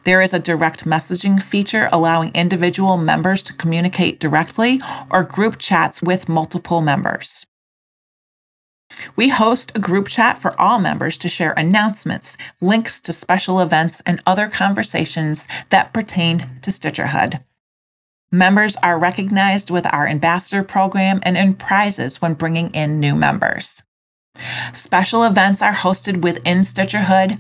There 0.03 0.21
is 0.21 0.33
a 0.33 0.39
direct 0.39 0.85
messaging 0.85 1.41
feature 1.41 1.89
allowing 1.91 2.31
individual 2.33 2.97
members 2.97 3.43
to 3.43 3.53
communicate 3.53 4.19
directly 4.19 4.81
or 5.11 5.23
group 5.23 5.57
chats 5.59 6.01
with 6.01 6.29
multiple 6.29 6.81
members. 6.81 7.45
We 9.15 9.27
host 9.27 9.75
a 9.75 9.79
group 9.79 10.07
chat 10.07 10.37
for 10.37 10.59
all 10.61 10.79
members 10.79 11.17
to 11.17 11.27
share 11.27 11.53
announcements, 11.53 12.37
links 12.61 13.01
to 13.01 13.11
special 13.11 13.59
events, 13.59 14.01
and 14.05 14.21
other 14.25 14.47
conversations 14.47 15.47
that 15.69 15.93
pertain 15.93 16.39
to 16.61 16.71
Stitcherhood. 16.71 17.41
Members 18.33 18.75
are 18.77 18.97
recognized 18.97 19.69
with 19.69 19.85
our 19.93 20.07
ambassador 20.07 20.63
program 20.63 21.19
and 21.21 21.37
earn 21.37 21.53
prizes 21.53 22.19
when 22.19 22.33
bringing 22.33 22.71
in 22.71 22.99
new 22.99 23.13
members. 23.13 23.83
Special 24.73 25.23
events 25.23 25.61
are 25.61 25.71
hosted 25.71 26.23
within 26.23 26.61
Stitcherhood. 26.61 27.39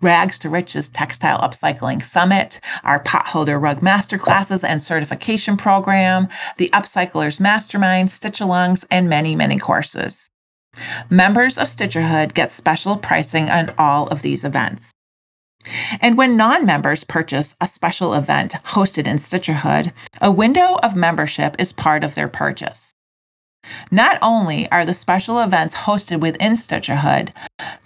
Rags 0.00 0.38
to 0.38 0.48
Riches 0.48 0.88
Textile 0.88 1.40
Upcycling 1.40 2.00
Summit, 2.00 2.60
our 2.84 3.02
Potholder 3.02 3.60
Rug 3.60 3.80
Masterclasses 3.80 4.62
and 4.62 4.80
Certification 4.80 5.56
Program, 5.56 6.28
the 6.58 6.68
Upcyclers 6.68 7.40
Mastermind, 7.40 8.08
Stitch 8.08 8.38
Alongs, 8.38 8.84
and 8.92 9.08
many, 9.08 9.34
many 9.34 9.58
courses. 9.58 10.30
Members 11.10 11.58
of 11.58 11.66
Stitcherhood 11.66 12.34
get 12.34 12.52
special 12.52 12.96
pricing 12.96 13.50
on 13.50 13.74
all 13.78 14.06
of 14.06 14.22
these 14.22 14.44
events. 14.44 14.93
And 16.00 16.16
when 16.16 16.36
non 16.36 16.66
members 16.66 17.04
purchase 17.04 17.56
a 17.60 17.66
special 17.66 18.14
event 18.14 18.54
hosted 18.64 19.06
in 19.06 19.16
Stitcherhood, 19.16 19.92
a 20.20 20.30
window 20.30 20.78
of 20.82 20.96
membership 20.96 21.56
is 21.58 21.72
part 21.72 22.04
of 22.04 22.14
their 22.14 22.28
purchase. 22.28 22.92
Not 23.90 24.18
only 24.20 24.70
are 24.70 24.84
the 24.84 24.94
special 24.94 25.40
events 25.40 25.74
hosted 25.74 26.20
within 26.20 26.52
Stitcherhood, 26.52 27.32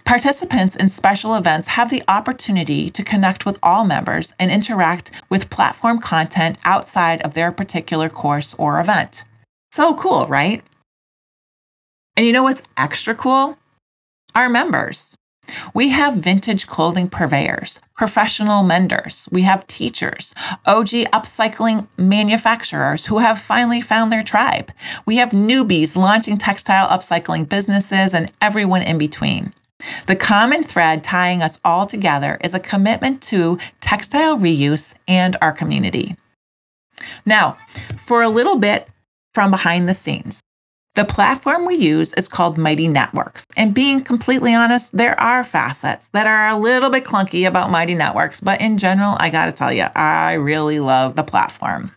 participants 0.03 0.75
in 0.75 0.87
special 0.87 1.35
events 1.35 1.67
have 1.67 1.89
the 1.89 2.03
opportunity 2.07 2.89
to 2.89 3.03
connect 3.03 3.45
with 3.45 3.59
all 3.63 3.85
members 3.85 4.33
and 4.39 4.51
interact 4.51 5.11
with 5.29 5.49
platform 5.49 5.99
content 5.99 6.57
outside 6.65 7.21
of 7.21 7.33
their 7.33 7.51
particular 7.51 8.09
course 8.09 8.53
or 8.55 8.79
event. 8.79 9.23
So 9.71 9.93
cool, 9.93 10.25
right? 10.27 10.63
And 12.17 12.25
you 12.25 12.33
know 12.33 12.43
what's 12.43 12.63
extra 12.77 13.15
cool? 13.15 13.57
Our 14.35 14.49
members. 14.49 15.15
We 15.73 15.89
have 15.89 16.15
vintage 16.15 16.67
clothing 16.67 17.09
purveyors, 17.09 17.79
professional 17.95 18.63
menders, 18.63 19.27
we 19.31 19.41
have 19.43 19.67
teachers, 19.67 20.33
OG 20.65 20.89
upcycling 21.13 21.87
manufacturers 21.97 23.05
who 23.05 23.19
have 23.19 23.39
finally 23.39 23.81
found 23.81 24.11
their 24.11 24.23
tribe. 24.23 24.71
We 25.05 25.17
have 25.17 25.31
newbies 25.31 25.95
launching 25.95 26.37
textile 26.37 26.87
upcycling 26.87 27.49
businesses 27.49 28.13
and 28.13 28.31
everyone 28.41 28.81
in 28.81 28.97
between. 28.97 29.53
The 30.07 30.15
common 30.15 30.63
thread 30.63 31.03
tying 31.03 31.41
us 31.41 31.59
all 31.63 31.85
together 31.85 32.37
is 32.43 32.53
a 32.53 32.59
commitment 32.59 33.21
to 33.23 33.57
textile 33.79 34.37
reuse 34.37 34.95
and 35.07 35.37
our 35.41 35.51
community. 35.51 36.15
Now, 37.25 37.57
for 37.97 38.21
a 38.21 38.29
little 38.29 38.57
bit 38.57 38.87
from 39.33 39.51
behind 39.51 39.87
the 39.87 39.93
scenes. 39.93 40.41
The 40.95 41.05
platform 41.05 41.65
we 41.65 41.75
use 41.75 42.13
is 42.13 42.27
called 42.27 42.57
Mighty 42.57 42.87
Networks. 42.87 43.45
And 43.55 43.73
being 43.73 44.03
completely 44.03 44.53
honest, 44.53 44.97
there 44.97 45.17
are 45.19 45.43
facets 45.43 46.09
that 46.09 46.27
are 46.27 46.49
a 46.49 46.59
little 46.59 46.89
bit 46.89 47.05
clunky 47.05 47.47
about 47.47 47.71
Mighty 47.71 47.95
Networks, 47.95 48.41
but 48.41 48.59
in 48.59 48.77
general, 48.77 49.15
I 49.19 49.29
gotta 49.29 49.51
tell 49.51 49.71
you, 49.71 49.85
I 49.95 50.33
really 50.33 50.79
love 50.79 51.15
the 51.15 51.23
platform. 51.23 51.93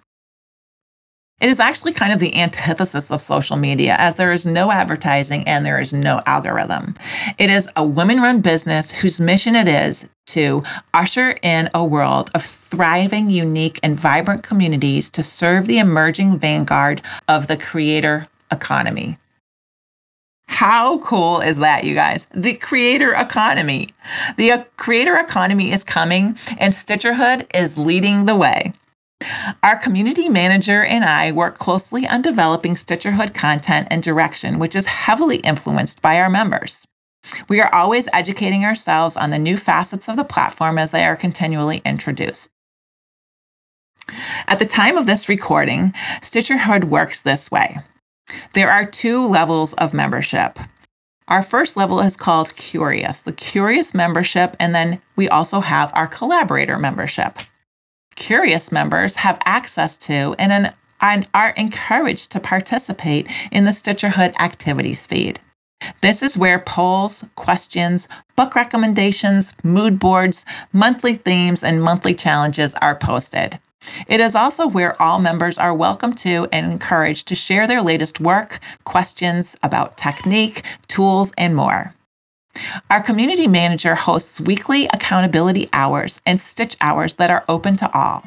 It 1.40 1.50
is 1.50 1.58
actually 1.58 1.92
kind 1.92 2.12
of 2.12 2.20
the 2.20 2.37
antithesis 2.37 3.11
of 3.11 3.20
social 3.20 3.56
media, 3.56 3.96
as 3.99 4.14
there 4.14 4.32
is 4.32 4.46
no 4.46 4.70
advertising 4.70 5.42
and 5.49 5.66
there 5.66 5.80
is 5.80 5.92
no 5.92 6.20
algorithm. 6.26 6.94
It 7.37 7.50
is 7.50 7.68
a 7.75 7.84
women 7.84 8.20
run 8.20 8.42
business 8.42 8.92
whose 8.92 9.18
mission 9.18 9.56
it 9.56 9.66
is 9.66 10.08
to 10.26 10.62
usher 10.94 11.37
in 11.42 11.68
a 11.75 11.84
world 11.84 12.30
of 12.37 12.44
thriving, 12.44 13.28
unique, 13.28 13.80
and 13.82 13.99
vibrant 13.99 14.44
communities 14.44 15.11
to 15.11 15.22
serve 15.25 15.66
the 15.66 15.80
emerging 15.80 16.38
vanguard 16.38 17.02
of 17.26 17.49
the 17.49 17.56
creator 17.56 18.28
economy. 18.52 19.16
How 20.47 20.99
cool 20.99 21.40
is 21.40 21.59
that, 21.59 21.85
you 21.85 21.94
guys? 21.94 22.26
The 22.35 22.54
creator 22.54 23.14
economy. 23.14 23.88
The 24.37 24.52
uh, 24.52 24.64
creator 24.76 25.16
economy 25.16 25.73
is 25.73 25.82
coming, 25.82 26.37
and 26.59 26.73
Stitcherhood 26.73 27.47
is 27.54 27.78
leading 27.78 28.26
the 28.26 28.37
way. 28.37 28.73
Our 29.62 29.78
community 29.78 30.28
manager 30.28 30.85
and 30.85 31.04
I 31.04 31.32
work 31.32 31.59
closely 31.59 32.06
on 32.06 32.23
developing 32.23 32.75
Stitcherhood 32.75 33.35
content 33.35 33.88
and 33.90 34.02
direction, 34.02 34.59
which 34.59 34.76
is 34.76 34.87
heavily 34.87 35.37
influenced 35.38 36.02
by 36.02 36.21
our 36.21 36.28
members. 36.28 36.87
We 37.49 37.61
are 37.61 37.73
always 37.75 38.09
educating 38.12 38.64
ourselves 38.64 39.16
on 39.16 39.30
the 39.30 39.38
new 39.38 39.56
facets 39.56 40.09
of 40.09 40.16
the 40.16 40.25
platform 40.25 40.76
as 40.76 40.90
they 40.90 41.04
are 41.04 41.16
continually 41.16 41.80
introduced. 41.85 42.50
At 44.49 44.59
the 44.59 44.66
time 44.66 44.97
of 44.97 45.06
this 45.06 45.28
recording, 45.28 45.92
Stitcherhood 46.21 46.85
works 46.85 47.23
this 47.23 47.50
way. 47.50 47.78
There 48.55 48.71
are 48.71 48.85
two 48.85 49.26
levels 49.26 49.73
of 49.75 49.95
membership. 49.95 50.59
Our 51.29 51.43
first 51.43 51.76
level 51.76 52.00
is 52.00 52.17
called 52.17 52.55
Curious, 52.57 53.23
the 53.23 53.33
Curious 53.33 53.95
membership, 53.95 54.57
and 54.61 54.75
then 54.75 55.00
we 55.17 55.29
also 55.29 55.61
have 55.61 55.93
our 55.95 56.07
Collaborator 56.07 56.79
membership. 56.79 57.38
Curious 58.17 58.71
members 58.71 59.17
have 59.17 59.41
access 59.45 59.97
to 59.99 60.35
and, 60.38 60.73
and 61.00 61.29
are 61.33 61.55
encouraged 61.57 62.31
to 62.33 62.41
participate 62.41 63.31
in 63.50 63.64
the 63.64 63.71
Stitcherhood 63.71 64.38
activities 64.38 65.07
feed. 65.07 65.41
This 66.00 66.23
is 66.23 66.38
where 66.38 66.61
polls, 66.61 67.25
questions, 67.35 68.09
book 68.37 68.55
recommendations, 68.55 69.55
mood 69.64 69.99
boards, 69.99 70.45
monthly 70.73 71.14
themes, 71.14 71.64
and 71.64 71.83
monthly 71.83 72.14
challenges 72.14 72.75
are 72.83 72.95
posted. 72.95 73.59
It 74.07 74.21
is 74.21 74.35
also 74.35 74.67
where 74.67 75.01
all 75.01 75.19
members 75.19 75.59
are 75.59 75.75
welcome 75.75 76.12
to 76.15 76.47
and 76.53 76.67
encouraged 76.67 77.29
to 77.29 77.35
share 77.35 77.67
their 77.67 77.83
latest 77.83 78.21
work, 78.21 78.61
questions 78.85 79.57
about 79.62 79.97
technique, 79.97 80.65
tools, 80.89 81.33
and 81.37 81.57
more. 81.57 81.95
Our 82.91 83.01
community 83.01 83.49
manager 83.49 83.95
hosts 83.95 84.41
weekly 84.41 84.87
accountability 84.87 85.69
hours 85.73 86.21
and 86.27 86.39
stitch 86.39 86.77
hours 86.81 87.17
that 87.17 87.31
are 87.31 87.45
open 87.49 87.77
to 87.77 87.91
all. 87.97 88.25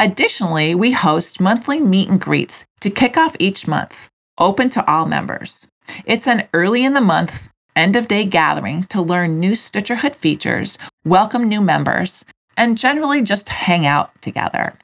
Additionally, 0.00 0.74
we 0.74 0.90
host 0.90 1.40
monthly 1.40 1.78
meet 1.80 2.08
and 2.08 2.20
greets 2.20 2.64
to 2.80 2.90
kick 2.90 3.16
off 3.16 3.36
each 3.38 3.68
month, 3.68 4.08
open 4.38 4.68
to 4.70 4.90
all 4.90 5.06
members. 5.06 5.68
It's 6.06 6.26
an 6.26 6.48
early 6.54 6.84
in 6.84 6.94
the 6.94 7.00
month, 7.00 7.52
end 7.76 7.94
of 7.94 8.08
day 8.08 8.24
gathering 8.24 8.84
to 8.84 9.00
learn 9.00 9.38
new 9.38 9.52
Stitcherhood 9.52 10.16
features, 10.16 10.78
welcome 11.04 11.48
new 11.48 11.60
members, 11.60 12.24
and 12.60 12.76
generally 12.76 13.22
just 13.22 13.48
hang 13.48 13.86
out 13.86 14.10
together. 14.20 14.74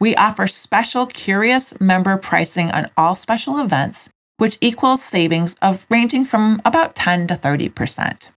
We 0.00 0.16
offer 0.16 0.46
special 0.46 1.04
curious 1.06 1.78
member 1.80 2.16
pricing 2.16 2.70
on 2.70 2.86
all 2.96 3.14
special 3.14 3.58
events, 3.58 4.08
which 4.38 4.56
equals 4.62 5.02
savings 5.02 5.54
of 5.60 5.86
ranging 5.90 6.24
from 6.24 6.60
about 6.64 6.94
10 6.94 7.26
to 7.26 7.34
30%. 7.34 8.30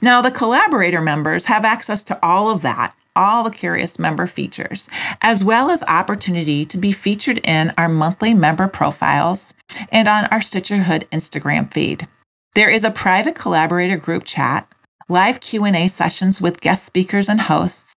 Now, 0.00 0.22
the 0.22 0.30
collaborator 0.30 1.00
members 1.00 1.44
have 1.46 1.64
access 1.64 2.04
to 2.04 2.18
all 2.24 2.48
of 2.48 2.62
that, 2.62 2.94
all 3.16 3.42
the 3.42 3.50
curious 3.50 3.98
member 3.98 4.28
features, 4.28 4.88
as 5.20 5.44
well 5.44 5.72
as 5.72 5.82
opportunity 5.82 6.64
to 6.66 6.78
be 6.78 6.92
featured 6.92 7.38
in 7.38 7.72
our 7.76 7.88
monthly 7.88 8.34
member 8.34 8.68
profiles 8.68 9.52
and 9.90 10.06
on 10.06 10.26
our 10.26 10.38
Stitcherhood 10.38 11.08
Instagram 11.08 11.72
feed. 11.74 12.06
There 12.54 12.70
is 12.70 12.84
a 12.84 12.90
private 12.92 13.34
collaborator 13.34 13.96
group 13.96 14.24
chat 14.24 14.72
live 15.08 15.40
Q&A 15.40 15.88
sessions 15.88 16.40
with 16.40 16.60
guest 16.60 16.84
speakers 16.84 17.28
and 17.28 17.40
hosts, 17.40 17.94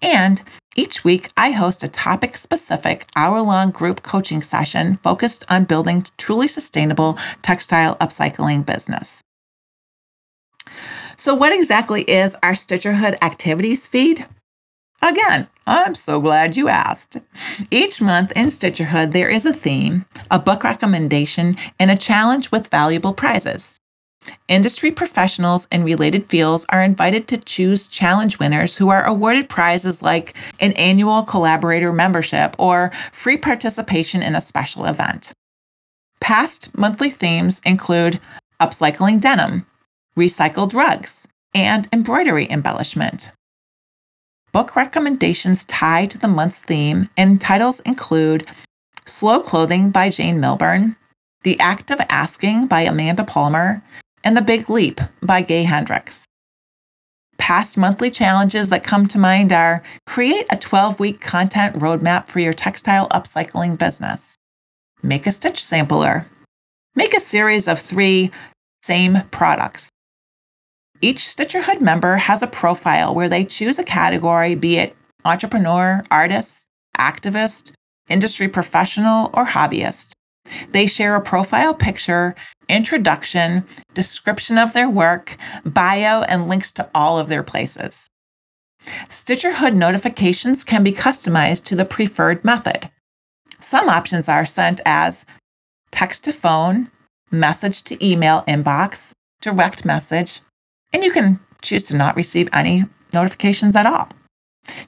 and 0.00 0.42
each 0.76 1.04
week 1.04 1.30
I 1.36 1.50
host 1.50 1.82
a 1.82 1.88
topic-specific 1.88 3.06
hour-long 3.16 3.72
group 3.72 4.02
coaching 4.02 4.42
session 4.42 4.96
focused 4.96 5.44
on 5.48 5.64
building 5.64 6.06
truly 6.18 6.48
sustainable 6.48 7.18
textile 7.42 7.96
upcycling 7.96 8.64
business. 8.64 9.22
So 11.16 11.34
what 11.34 11.52
exactly 11.52 12.02
is 12.02 12.36
our 12.42 12.52
Stitcherhood 12.52 13.18
activities 13.22 13.86
feed? 13.86 14.24
Again, 15.02 15.48
I'm 15.66 15.96
so 15.96 16.20
glad 16.20 16.56
you 16.56 16.68
asked. 16.68 17.18
Each 17.72 18.00
month 18.00 18.32
in 18.36 18.46
Stitcherhood, 18.46 19.12
there 19.12 19.28
is 19.28 19.44
a 19.44 19.52
theme, 19.52 20.06
a 20.30 20.38
book 20.38 20.62
recommendation, 20.62 21.56
and 21.80 21.90
a 21.90 21.96
challenge 21.96 22.52
with 22.52 22.68
valuable 22.68 23.12
prizes. 23.12 23.78
Industry 24.48 24.90
professionals 24.90 25.66
in 25.72 25.84
related 25.84 26.26
fields 26.26 26.66
are 26.68 26.82
invited 26.82 27.28
to 27.28 27.38
choose 27.38 27.88
challenge 27.88 28.38
winners 28.38 28.76
who 28.76 28.88
are 28.88 29.04
awarded 29.04 29.48
prizes 29.48 30.02
like 30.02 30.34
an 30.60 30.72
annual 30.72 31.22
collaborator 31.22 31.92
membership 31.92 32.54
or 32.58 32.92
free 33.12 33.36
participation 33.36 34.22
in 34.22 34.34
a 34.34 34.40
special 34.40 34.86
event. 34.86 35.32
Past 36.20 36.76
monthly 36.76 37.10
themes 37.10 37.60
include 37.64 38.20
upcycling 38.60 39.20
denim, 39.20 39.66
recycled 40.16 40.74
rugs, 40.74 41.26
and 41.54 41.88
embroidery 41.92 42.46
embellishment. 42.50 43.32
Book 44.52 44.76
recommendations 44.76 45.64
tie 45.64 46.06
to 46.06 46.18
the 46.18 46.28
month's 46.28 46.60
theme, 46.60 47.08
and 47.16 47.40
titles 47.40 47.80
include 47.80 48.46
Slow 49.06 49.40
Clothing 49.40 49.90
by 49.90 50.10
Jane 50.10 50.40
Milburn, 50.40 50.94
The 51.42 51.58
Art 51.58 51.90
of 51.90 52.00
Asking 52.08 52.66
by 52.66 52.82
Amanda 52.82 53.24
Palmer, 53.24 53.82
and 54.24 54.36
The 54.36 54.42
Big 54.42 54.68
Leap 54.68 55.00
by 55.22 55.42
Gay 55.42 55.64
Hendricks. 55.64 56.26
Past 57.38 57.76
monthly 57.76 58.10
challenges 58.10 58.68
that 58.68 58.84
come 58.84 59.06
to 59.08 59.18
mind 59.18 59.52
are 59.52 59.82
create 60.06 60.46
a 60.50 60.56
12 60.56 61.00
week 61.00 61.20
content 61.20 61.76
roadmap 61.76 62.28
for 62.28 62.38
your 62.38 62.52
textile 62.52 63.08
upcycling 63.08 63.76
business, 63.76 64.36
make 65.02 65.26
a 65.26 65.32
stitch 65.32 65.62
sampler, 65.62 66.26
make 66.94 67.14
a 67.14 67.20
series 67.20 67.66
of 67.66 67.78
three 67.78 68.30
same 68.82 69.22
products. 69.30 69.90
Each 71.00 71.18
Stitcherhood 71.18 71.80
member 71.80 72.16
has 72.16 72.42
a 72.42 72.46
profile 72.46 73.14
where 73.14 73.28
they 73.28 73.44
choose 73.44 73.78
a 73.80 73.84
category, 73.84 74.54
be 74.54 74.76
it 74.76 74.94
entrepreneur, 75.24 76.02
artist, 76.10 76.68
activist, 76.96 77.72
industry 78.08 78.48
professional, 78.48 79.30
or 79.34 79.44
hobbyist. 79.46 80.12
They 80.70 80.86
share 80.86 81.14
a 81.14 81.20
profile 81.20 81.74
picture, 81.74 82.34
introduction, 82.68 83.64
description 83.94 84.58
of 84.58 84.72
their 84.72 84.88
work, 84.88 85.36
bio, 85.64 86.22
and 86.22 86.48
links 86.48 86.72
to 86.72 86.90
all 86.94 87.18
of 87.18 87.28
their 87.28 87.42
places. 87.42 88.08
Stitcherhood 89.08 89.74
notifications 89.74 90.64
can 90.64 90.82
be 90.82 90.92
customized 90.92 91.64
to 91.64 91.76
the 91.76 91.84
preferred 91.84 92.44
method. 92.44 92.90
Some 93.60 93.88
options 93.88 94.28
are 94.28 94.46
sent 94.46 94.80
as 94.84 95.24
text 95.92 96.24
to 96.24 96.32
phone, 96.32 96.90
message 97.30 97.84
to 97.84 98.04
email 98.04 98.42
inbox, 98.48 99.12
direct 99.40 99.84
message, 99.84 100.40
and 100.92 101.04
you 101.04 101.12
can 101.12 101.38
choose 101.62 101.84
to 101.84 101.96
not 101.96 102.16
receive 102.16 102.48
any 102.52 102.84
notifications 103.12 103.76
at 103.76 103.86
all. 103.86 104.08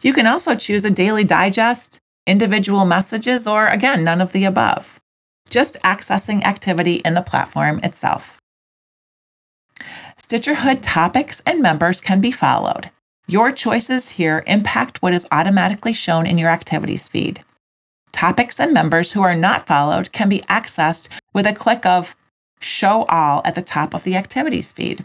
You 0.02 0.12
can 0.12 0.26
also 0.26 0.54
choose 0.56 0.84
a 0.84 0.90
daily 0.90 1.24
digest, 1.24 2.00
individual 2.26 2.84
messages, 2.84 3.46
or 3.46 3.68
again, 3.68 4.02
none 4.02 4.20
of 4.20 4.32
the 4.32 4.44
above 4.44 5.00
just 5.54 5.80
accessing 5.82 6.42
activity 6.42 6.96
in 7.04 7.14
the 7.14 7.22
platform 7.22 7.78
itself. 7.84 8.40
Stitcherhood 10.20 10.80
topics 10.82 11.40
and 11.46 11.62
members 11.62 12.00
can 12.00 12.20
be 12.20 12.32
followed. 12.32 12.90
Your 13.28 13.52
choices 13.52 14.08
here 14.08 14.42
impact 14.48 15.00
what 15.00 15.14
is 15.14 15.28
automatically 15.30 15.92
shown 15.92 16.26
in 16.26 16.38
your 16.38 16.50
activities 16.50 17.06
feed. 17.06 17.38
Topics 18.10 18.58
and 18.58 18.74
members 18.74 19.12
who 19.12 19.22
are 19.22 19.36
not 19.36 19.64
followed 19.64 20.10
can 20.10 20.28
be 20.28 20.40
accessed 20.40 21.08
with 21.34 21.46
a 21.46 21.54
click 21.54 21.86
of 21.86 22.16
Show 22.60 23.04
All 23.04 23.40
at 23.44 23.54
the 23.54 23.62
top 23.62 23.94
of 23.94 24.02
the 24.02 24.16
activities 24.16 24.72
feed. 24.72 25.04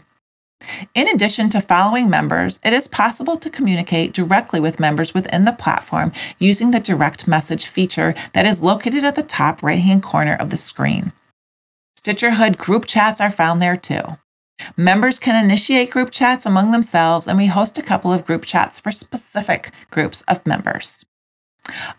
In 0.94 1.08
addition 1.08 1.48
to 1.50 1.60
following 1.60 2.10
members, 2.10 2.60
it 2.64 2.72
is 2.72 2.88
possible 2.88 3.36
to 3.36 3.50
communicate 3.50 4.12
directly 4.12 4.60
with 4.60 4.80
members 4.80 5.14
within 5.14 5.44
the 5.44 5.52
platform 5.52 6.12
using 6.38 6.70
the 6.70 6.80
direct 6.80 7.28
message 7.28 7.66
feature 7.66 8.14
that 8.32 8.46
is 8.46 8.62
located 8.62 9.04
at 9.04 9.14
the 9.14 9.22
top 9.22 9.62
right 9.62 9.78
hand 9.78 10.02
corner 10.02 10.36
of 10.36 10.50
the 10.50 10.56
screen. 10.56 11.12
Stitcherhood 11.98 12.56
group 12.56 12.86
chats 12.86 13.20
are 13.20 13.30
found 13.30 13.60
there 13.60 13.76
too. 13.76 14.02
Members 14.76 15.18
can 15.18 15.42
initiate 15.42 15.90
group 15.90 16.10
chats 16.10 16.44
among 16.44 16.70
themselves, 16.70 17.26
and 17.26 17.38
we 17.38 17.46
host 17.46 17.78
a 17.78 17.82
couple 17.82 18.12
of 18.12 18.26
group 18.26 18.44
chats 18.44 18.78
for 18.78 18.92
specific 18.92 19.70
groups 19.90 20.22
of 20.22 20.44
members. 20.46 21.04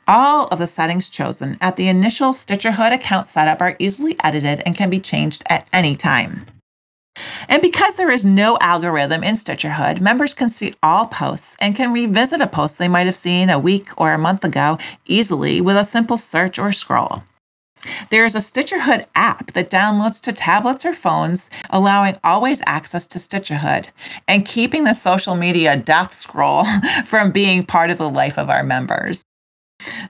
All 0.07 0.45
of 0.47 0.59
the 0.59 0.67
settings 0.67 1.09
chosen 1.09 1.57
at 1.61 1.75
the 1.75 1.87
initial 1.87 2.33
Stitcherhood 2.33 2.93
account 2.93 3.27
setup 3.27 3.61
are 3.61 3.75
easily 3.79 4.15
edited 4.23 4.61
and 4.65 4.75
can 4.75 4.89
be 4.89 4.99
changed 4.99 5.43
at 5.49 5.67
any 5.71 5.95
time. 5.95 6.45
And 7.49 7.61
because 7.61 7.95
there 7.95 8.11
is 8.11 8.25
no 8.25 8.57
algorithm 8.61 9.23
in 9.23 9.35
Stitcherhood, 9.35 10.01
members 10.01 10.33
can 10.33 10.49
see 10.49 10.73
all 10.83 11.07
posts 11.07 11.55
and 11.59 11.75
can 11.75 11.93
revisit 11.93 12.41
a 12.41 12.47
post 12.47 12.77
they 12.77 12.87
might 12.87 13.05
have 13.05 13.15
seen 13.15 13.49
a 13.49 13.59
week 13.59 13.89
or 13.97 14.13
a 14.13 14.17
month 14.17 14.43
ago 14.43 14.77
easily 15.05 15.61
with 15.61 15.75
a 15.75 15.83
simple 15.83 16.17
search 16.17 16.59
or 16.59 16.71
scroll. 16.71 17.23
There 18.09 18.25
is 18.25 18.35
a 18.35 18.39
Stitcherhood 18.39 19.05
app 19.15 19.53
that 19.53 19.71
downloads 19.71 20.21
to 20.21 20.33
tablets 20.33 20.85
or 20.85 20.93
phones, 20.93 21.49
allowing 21.71 22.15
always 22.23 22.61
access 22.65 23.07
to 23.07 23.19
Stitcherhood 23.19 23.89
and 24.27 24.45
keeping 24.45 24.83
the 24.83 24.93
social 24.93 25.35
media 25.35 25.77
death 25.77 26.13
scroll 26.13 26.65
from 27.05 27.31
being 27.31 27.65
part 27.65 27.89
of 27.89 27.97
the 27.97 28.09
life 28.09 28.37
of 28.37 28.49
our 28.49 28.63
members. 28.63 29.23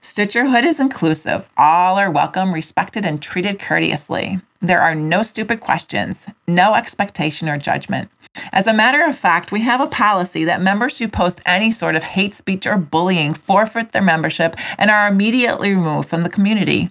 Stitcherhood 0.02 0.64
is 0.64 0.80
inclusive. 0.80 1.48
All 1.56 1.96
are 1.96 2.10
welcome, 2.10 2.52
respected, 2.52 3.06
and 3.06 3.22
treated 3.22 3.60
courteously. 3.60 4.40
There 4.60 4.80
are 4.80 4.96
no 4.96 5.22
stupid 5.22 5.60
questions, 5.60 6.28
no 6.48 6.74
expectation 6.74 7.48
or 7.48 7.56
judgment. 7.56 8.10
As 8.52 8.66
a 8.66 8.74
matter 8.74 9.04
of 9.04 9.16
fact, 9.16 9.52
we 9.52 9.60
have 9.60 9.80
a 9.80 9.86
policy 9.86 10.44
that 10.44 10.60
members 10.60 10.98
who 10.98 11.06
post 11.06 11.40
any 11.46 11.70
sort 11.70 11.94
of 11.94 12.02
hate 12.02 12.34
speech 12.34 12.66
or 12.66 12.76
bullying 12.78 13.32
forfeit 13.32 13.92
their 13.92 14.02
membership 14.02 14.56
and 14.76 14.90
are 14.90 15.06
immediately 15.06 15.72
removed 15.72 16.08
from 16.08 16.22
the 16.22 16.28
community. 16.28 16.88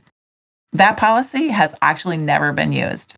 That 0.71 0.95
policy 0.95 1.49
has 1.49 1.75
actually 1.81 2.17
never 2.17 2.53
been 2.53 2.71
used. 2.71 3.13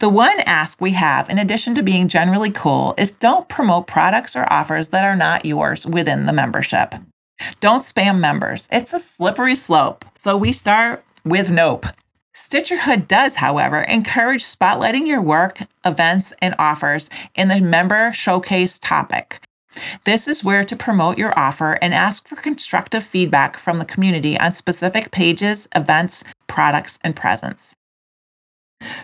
The 0.00 0.08
one 0.08 0.40
ask 0.40 0.80
we 0.80 0.90
have, 0.92 1.30
in 1.30 1.38
addition 1.38 1.76
to 1.76 1.84
being 1.84 2.08
generally 2.08 2.50
cool, 2.50 2.94
is 2.98 3.12
don't 3.12 3.48
promote 3.48 3.86
products 3.86 4.34
or 4.34 4.52
offers 4.52 4.88
that 4.88 5.04
are 5.04 5.16
not 5.16 5.44
yours 5.44 5.86
within 5.86 6.26
the 6.26 6.32
membership. 6.32 6.96
Don't 7.60 7.82
spam 7.82 8.18
members. 8.18 8.68
It's 8.72 8.92
a 8.92 8.98
slippery 8.98 9.54
slope. 9.54 10.04
So 10.16 10.36
we 10.36 10.52
start 10.52 11.04
with 11.24 11.50
nope. 11.50 11.86
Stitcherhood 12.34 13.08
does, 13.08 13.34
however, 13.34 13.82
encourage 13.82 14.44
spotlighting 14.44 15.06
your 15.06 15.20
work, 15.20 15.58
events, 15.84 16.32
and 16.40 16.54
offers 16.58 17.10
in 17.34 17.48
the 17.48 17.60
member 17.60 18.12
showcase 18.12 18.78
topic. 18.78 19.40
This 20.04 20.28
is 20.28 20.44
where 20.44 20.64
to 20.64 20.76
promote 20.76 21.18
your 21.18 21.36
offer 21.38 21.78
and 21.82 21.94
ask 21.94 22.26
for 22.28 22.36
constructive 22.36 23.02
feedback 23.02 23.56
from 23.56 23.78
the 23.78 23.84
community 23.84 24.38
on 24.38 24.52
specific 24.52 25.10
pages, 25.10 25.68
events, 25.74 26.24
products, 26.46 26.98
and 27.02 27.14
presents. 27.14 27.74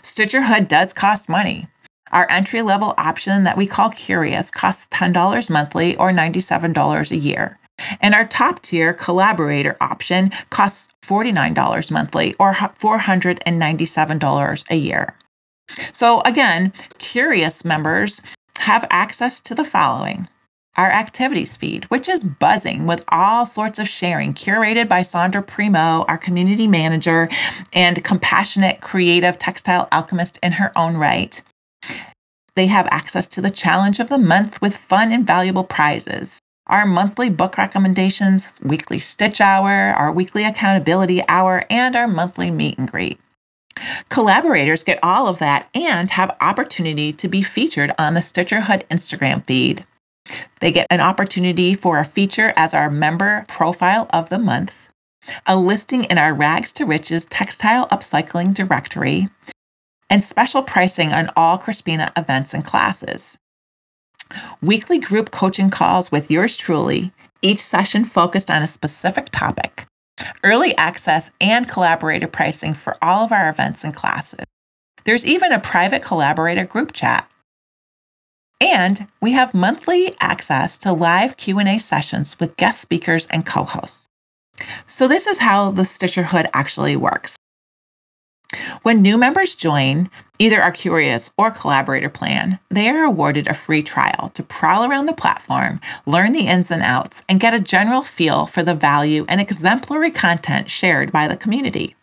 Stitcherhood 0.03 0.69
does 0.69 0.93
cost 0.93 1.29
money. 1.29 1.67
Our 2.13 2.31
entry 2.31 2.63
level 2.63 2.95
option 2.99 3.45
that 3.45 3.57
we 3.57 3.67
call 3.67 3.91
Curious 3.91 4.51
costs 4.51 4.89
$10 4.89 5.51
monthly 5.51 5.97
or 5.97 6.11
$97 6.13 7.11
a 7.11 7.17
year. 7.17 7.59
And 8.01 8.15
our 8.15 8.27
top 8.27 8.63
tier 8.63 8.95
collaborator 8.95 9.77
option 9.81 10.31
costs 10.51 10.93
$49 11.05 11.91
monthly 11.91 12.35
or 12.39 12.55
$497 12.55 14.71
a 14.71 14.77
year. 14.77 15.17
So, 15.93 16.21
again, 16.23 16.73
curious 16.99 17.65
members 17.65 18.21
have 18.59 18.87
access 18.91 19.41
to 19.43 19.55
the 19.55 19.65
following 19.65 20.27
our 20.77 20.91
activities 20.91 21.57
feed, 21.57 21.85
which 21.85 22.09
is 22.09 22.25
buzzing 22.25 22.87
with 22.87 23.05
all 23.09 23.47
sorts 23.47 23.79
of 23.79 23.89
sharing, 23.89 24.35
curated 24.35 24.89
by 24.89 25.03
Sandra 25.03 25.43
Primo, 25.43 26.05
our 26.09 26.19
community 26.19 26.67
manager 26.67 27.29
and 27.73 28.03
compassionate, 28.03 28.81
creative 28.81 29.39
textile 29.39 29.89
alchemist 29.93 30.39
in 30.43 30.51
her 30.51 30.73
own 30.77 30.97
right. 30.97 31.41
They 32.57 32.67
have 32.67 32.89
access 32.91 33.29
to 33.29 33.41
the 33.41 33.51
challenge 33.51 34.01
of 34.01 34.09
the 34.09 34.19
month 34.19 34.61
with 34.61 34.77
fun 34.77 35.13
and 35.13 35.27
valuable 35.27 35.65
prizes 35.65 36.41
our 36.67 36.87
monthly 36.87 37.29
book 37.29 37.59
recommendations, 37.59 38.61
weekly 38.63 38.99
stitch 38.99 39.41
hour, 39.41 39.71
our 39.71 40.11
weekly 40.11 40.45
accountability 40.45 41.23
hour, 41.29 41.65
and 41.69 41.95
our 41.95 42.09
monthly 42.09 42.51
meet 42.51 42.79
and 42.79 42.91
greet. 42.91 43.21
Collaborators 44.09 44.85
get 44.85 44.99
all 45.03 45.29
of 45.29 45.41
that 45.41 45.69
and 45.75 46.11
have 46.11 46.37
opportunity 46.41 47.13
to 47.13 47.29
be 47.29 47.43
featured 47.43 47.93
on 47.99 48.15
the 48.15 48.21
Stitcherhood 48.21 48.87
Instagram 48.89 49.45
feed. 49.47 49.85
They 50.61 50.73
get 50.73 50.87
an 50.91 51.01
opportunity 51.01 51.75
for 51.75 51.99
a 51.99 52.05
feature 52.05 52.55
as 52.57 52.73
our 52.73 52.91
member 52.91 53.45
profile 53.49 54.07
of 54.11 54.31
the 54.31 54.39
month, 54.39 54.89
a 55.47 55.57
listing 55.59 56.05
in 56.05 56.17
our 56.17 56.33
Rags 56.33 56.73
to 56.73 56.87
Riches 56.87 57.27
textile 57.27 57.89
upcycling 57.89 58.55
directory, 58.55 59.29
and 60.09 60.23
special 60.23 60.63
pricing 60.63 61.13
on 61.13 61.31
all 61.37 61.59
Crispina 61.59 62.11
events 62.17 62.55
and 62.55 62.65
classes 62.65 63.39
weekly 64.63 64.99
group 64.99 65.31
coaching 65.31 65.71
calls 65.71 66.11
with 66.11 66.31
yours 66.31 66.57
truly, 66.57 67.13
each 67.43 67.61
session 67.61 68.05
focused 68.05 68.51
on 68.51 68.63
a 68.63 68.67
specific 68.67 69.27
topic, 69.31 69.87
early 70.43 70.77
access 70.77 71.31
and 71.41 71.69
collaborator 71.69 72.27
pricing 72.27 72.75
for 72.75 72.97
all 73.03 73.25
of 73.25 73.33
our 73.33 73.49
events 73.49 73.85
and 73.85 73.95
classes. 73.95 74.45
There's 75.05 75.27
even 75.27 75.53
a 75.53 75.61
private 75.61 76.03
collaborator 76.03 76.65
group 76.65 76.93
chat. 76.93 77.31
And 78.61 79.07
we 79.21 79.33
have 79.33 79.53
monthly 79.53 80.15
access 80.21 80.79
to 80.79 80.93
live 80.93 81.37
Q&A 81.37 81.79
sessions 81.79 82.39
with 82.41 82.57
guest 82.57 82.81
speakers 82.81 83.27
and 83.27 83.45
co-hosts. 83.45 84.07
So 84.87 85.09
this 85.09 85.27
is 85.27 85.39
how 85.39 85.73
the 85.73 85.83
Stitcherhood 85.83 86.49
actually 86.55 86.97
works. 86.97 87.37
When 88.83 89.03
new 89.03 89.17
members 89.19 89.55
join 89.55 90.11
either 90.39 90.63
our 90.63 90.73
Curious 90.73 91.31
or 91.39 91.51
Collaborator 91.51 92.09
plan, 92.09 92.59
they 92.71 92.89
are 92.89 93.05
awarded 93.05 93.47
a 93.47 93.55
free 93.55 93.83
trial 93.83 94.31
to 94.35 94.43
prowl 94.43 94.85
around 94.85 95.07
the 95.07 95.13
platform, 95.13 95.81
learn 96.07 96.33
the 96.33 96.47
ins 96.47 96.71
and 96.71 96.83
outs, 96.83 97.25
and 97.29 97.41
get 97.41 97.55
a 97.55 97.61
general 97.61 98.03
feel 98.03 98.47
for 98.47 98.63
the 98.63 98.75
value 98.75 99.25
and 99.29 99.41
exemplary 99.41 100.11
content 100.11 100.71
shared 100.71 101.13
by 101.13 101.29
the 101.29 101.37
community. 101.37 101.95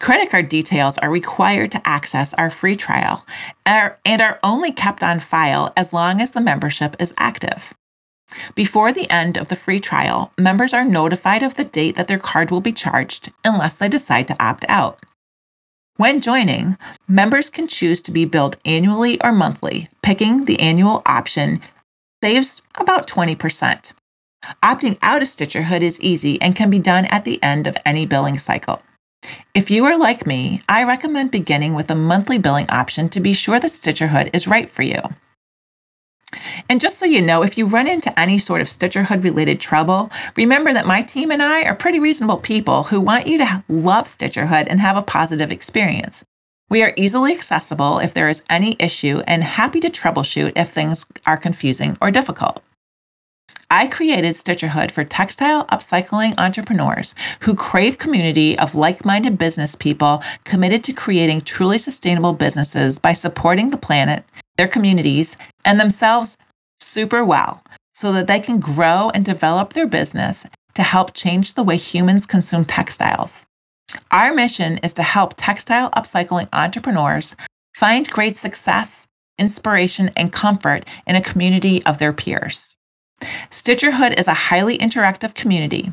Credit 0.00 0.28
card 0.28 0.48
details 0.48 0.98
are 0.98 1.10
required 1.10 1.70
to 1.70 1.88
access 1.88 2.34
our 2.34 2.50
free 2.50 2.74
trial 2.74 3.24
and 3.64 4.20
are 4.20 4.40
only 4.42 4.72
kept 4.72 5.02
on 5.02 5.20
file 5.20 5.72
as 5.76 5.92
long 5.92 6.20
as 6.20 6.32
the 6.32 6.40
membership 6.40 6.96
is 6.98 7.14
active. 7.16 7.72
Before 8.54 8.92
the 8.92 9.08
end 9.10 9.36
of 9.36 9.48
the 9.48 9.56
free 9.56 9.78
trial, 9.78 10.32
members 10.38 10.74
are 10.74 10.84
notified 10.84 11.42
of 11.42 11.54
the 11.54 11.64
date 11.64 11.96
that 11.96 12.08
their 12.08 12.18
card 12.18 12.50
will 12.50 12.60
be 12.60 12.72
charged 12.72 13.30
unless 13.44 13.76
they 13.76 13.88
decide 13.88 14.26
to 14.28 14.42
opt 14.42 14.64
out. 14.68 14.98
When 15.98 16.22
joining, 16.22 16.78
members 17.06 17.50
can 17.50 17.68
choose 17.68 18.00
to 18.02 18.12
be 18.12 18.24
billed 18.24 18.56
annually 18.64 19.22
or 19.22 19.30
monthly. 19.30 19.88
Picking 20.02 20.46
the 20.46 20.58
annual 20.58 21.02
option 21.04 21.60
saves 22.24 22.62
about 22.76 23.06
20%. 23.06 23.92
Opting 24.62 24.98
out 25.02 25.20
of 25.20 25.28
Stitcherhood 25.28 25.82
is 25.82 26.00
easy 26.00 26.40
and 26.40 26.56
can 26.56 26.70
be 26.70 26.78
done 26.78 27.04
at 27.06 27.24
the 27.24 27.40
end 27.42 27.66
of 27.66 27.76
any 27.84 28.06
billing 28.06 28.38
cycle. 28.38 28.80
If 29.54 29.70
you 29.70 29.84
are 29.84 29.98
like 29.98 30.26
me, 30.26 30.62
I 30.66 30.84
recommend 30.84 31.30
beginning 31.30 31.74
with 31.74 31.90
a 31.90 31.94
monthly 31.94 32.38
billing 32.38 32.70
option 32.70 33.10
to 33.10 33.20
be 33.20 33.34
sure 33.34 33.60
that 33.60 33.70
Stitcherhood 33.70 34.30
is 34.34 34.48
right 34.48 34.70
for 34.70 34.82
you. 34.82 35.00
And 36.68 36.80
just 36.80 36.98
so 36.98 37.06
you 37.06 37.20
know, 37.20 37.42
if 37.42 37.58
you 37.58 37.66
run 37.66 37.86
into 37.86 38.18
any 38.18 38.38
sort 38.38 38.60
of 38.60 38.66
Stitcherhood 38.66 39.22
related 39.24 39.60
trouble, 39.60 40.10
remember 40.36 40.72
that 40.72 40.86
my 40.86 41.02
team 41.02 41.30
and 41.30 41.42
I 41.42 41.62
are 41.62 41.74
pretty 41.74 42.00
reasonable 42.00 42.38
people 42.38 42.84
who 42.84 43.00
want 43.00 43.26
you 43.26 43.38
to 43.38 43.64
love 43.68 44.06
Stitcherhood 44.06 44.66
and 44.68 44.80
have 44.80 44.96
a 44.96 45.02
positive 45.02 45.52
experience. 45.52 46.24
We 46.70 46.82
are 46.82 46.94
easily 46.96 47.34
accessible 47.34 47.98
if 47.98 48.14
there 48.14 48.30
is 48.30 48.42
any 48.48 48.76
issue 48.78 49.20
and 49.26 49.44
happy 49.44 49.80
to 49.80 49.90
troubleshoot 49.90 50.52
if 50.56 50.70
things 50.70 51.04
are 51.26 51.36
confusing 51.36 51.98
or 52.00 52.10
difficult. 52.10 52.62
I 53.70 53.86
created 53.86 54.34
Stitcherhood 54.34 54.90
for 54.90 55.02
textile 55.02 55.64
upcycling 55.68 56.34
entrepreneurs 56.38 57.14
who 57.40 57.54
crave 57.54 57.96
community 57.96 58.58
of 58.58 58.74
like-minded 58.74 59.38
business 59.38 59.74
people 59.74 60.22
committed 60.44 60.84
to 60.84 60.92
creating 60.92 61.40
truly 61.40 61.78
sustainable 61.78 62.34
businesses 62.34 62.98
by 62.98 63.14
supporting 63.14 63.70
the 63.70 63.78
planet, 63.78 64.24
their 64.56 64.68
communities, 64.68 65.36
and 65.64 65.78
themselves 65.78 66.36
super 66.80 67.24
well 67.24 67.62
so 67.94 68.12
that 68.12 68.26
they 68.26 68.40
can 68.40 68.58
grow 68.58 69.10
and 69.14 69.24
develop 69.24 69.72
their 69.72 69.86
business 69.86 70.46
to 70.74 70.82
help 70.82 71.12
change 71.14 71.54
the 71.54 71.62
way 71.62 71.76
humans 71.76 72.26
consume 72.26 72.64
textiles. 72.64 73.46
Our 74.10 74.32
mission 74.32 74.78
is 74.78 74.94
to 74.94 75.02
help 75.02 75.34
textile 75.36 75.90
upcycling 75.90 76.48
entrepreneurs 76.52 77.36
find 77.74 78.08
great 78.08 78.36
success, 78.36 79.06
inspiration, 79.38 80.10
and 80.16 80.32
comfort 80.32 80.88
in 81.06 81.16
a 81.16 81.22
community 81.22 81.84
of 81.84 81.98
their 81.98 82.12
peers. 82.12 82.76
Stitcherhood 83.50 84.18
is 84.18 84.28
a 84.28 84.34
highly 84.34 84.78
interactive 84.78 85.34
community 85.34 85.92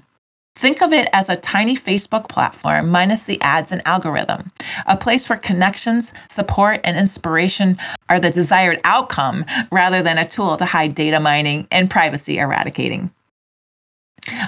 Think 0.60 0.82
of 0.82 0.92
it 0.92 1.08
as 1.14 1.30
a 1.30 1.38
tiny 1.38 1.74
Facebook 1.74 2.28
platform 2.28 2.90
minus 2.90 3.24
the 3.24 3.40
ads 3.40 3.72
and 3.72 3.82
algorithm, 3.86 4.52
a 4.88 4.98
place 4.98 5.30
where 5.30 5.38
connections, 5.38 6.12
support, 6.28 6.82
and 6.84 6.98
inspiration 6.98 7.78
are 8.10 8.20
the 8.20 8.30
desired 8.30 8.82
outcome 8.84 9.46
rather 9.72 10.02
than 10.02 10.18
a 10.18 10.28
tool 10.28 10.58
to 10.58 10.66
hide 10.66 10.96
data 10.96 11.22
mining 11.22 11.66
and 11.72 11.90
privacy 11.90 12.40
eradicating. 12.40 13.10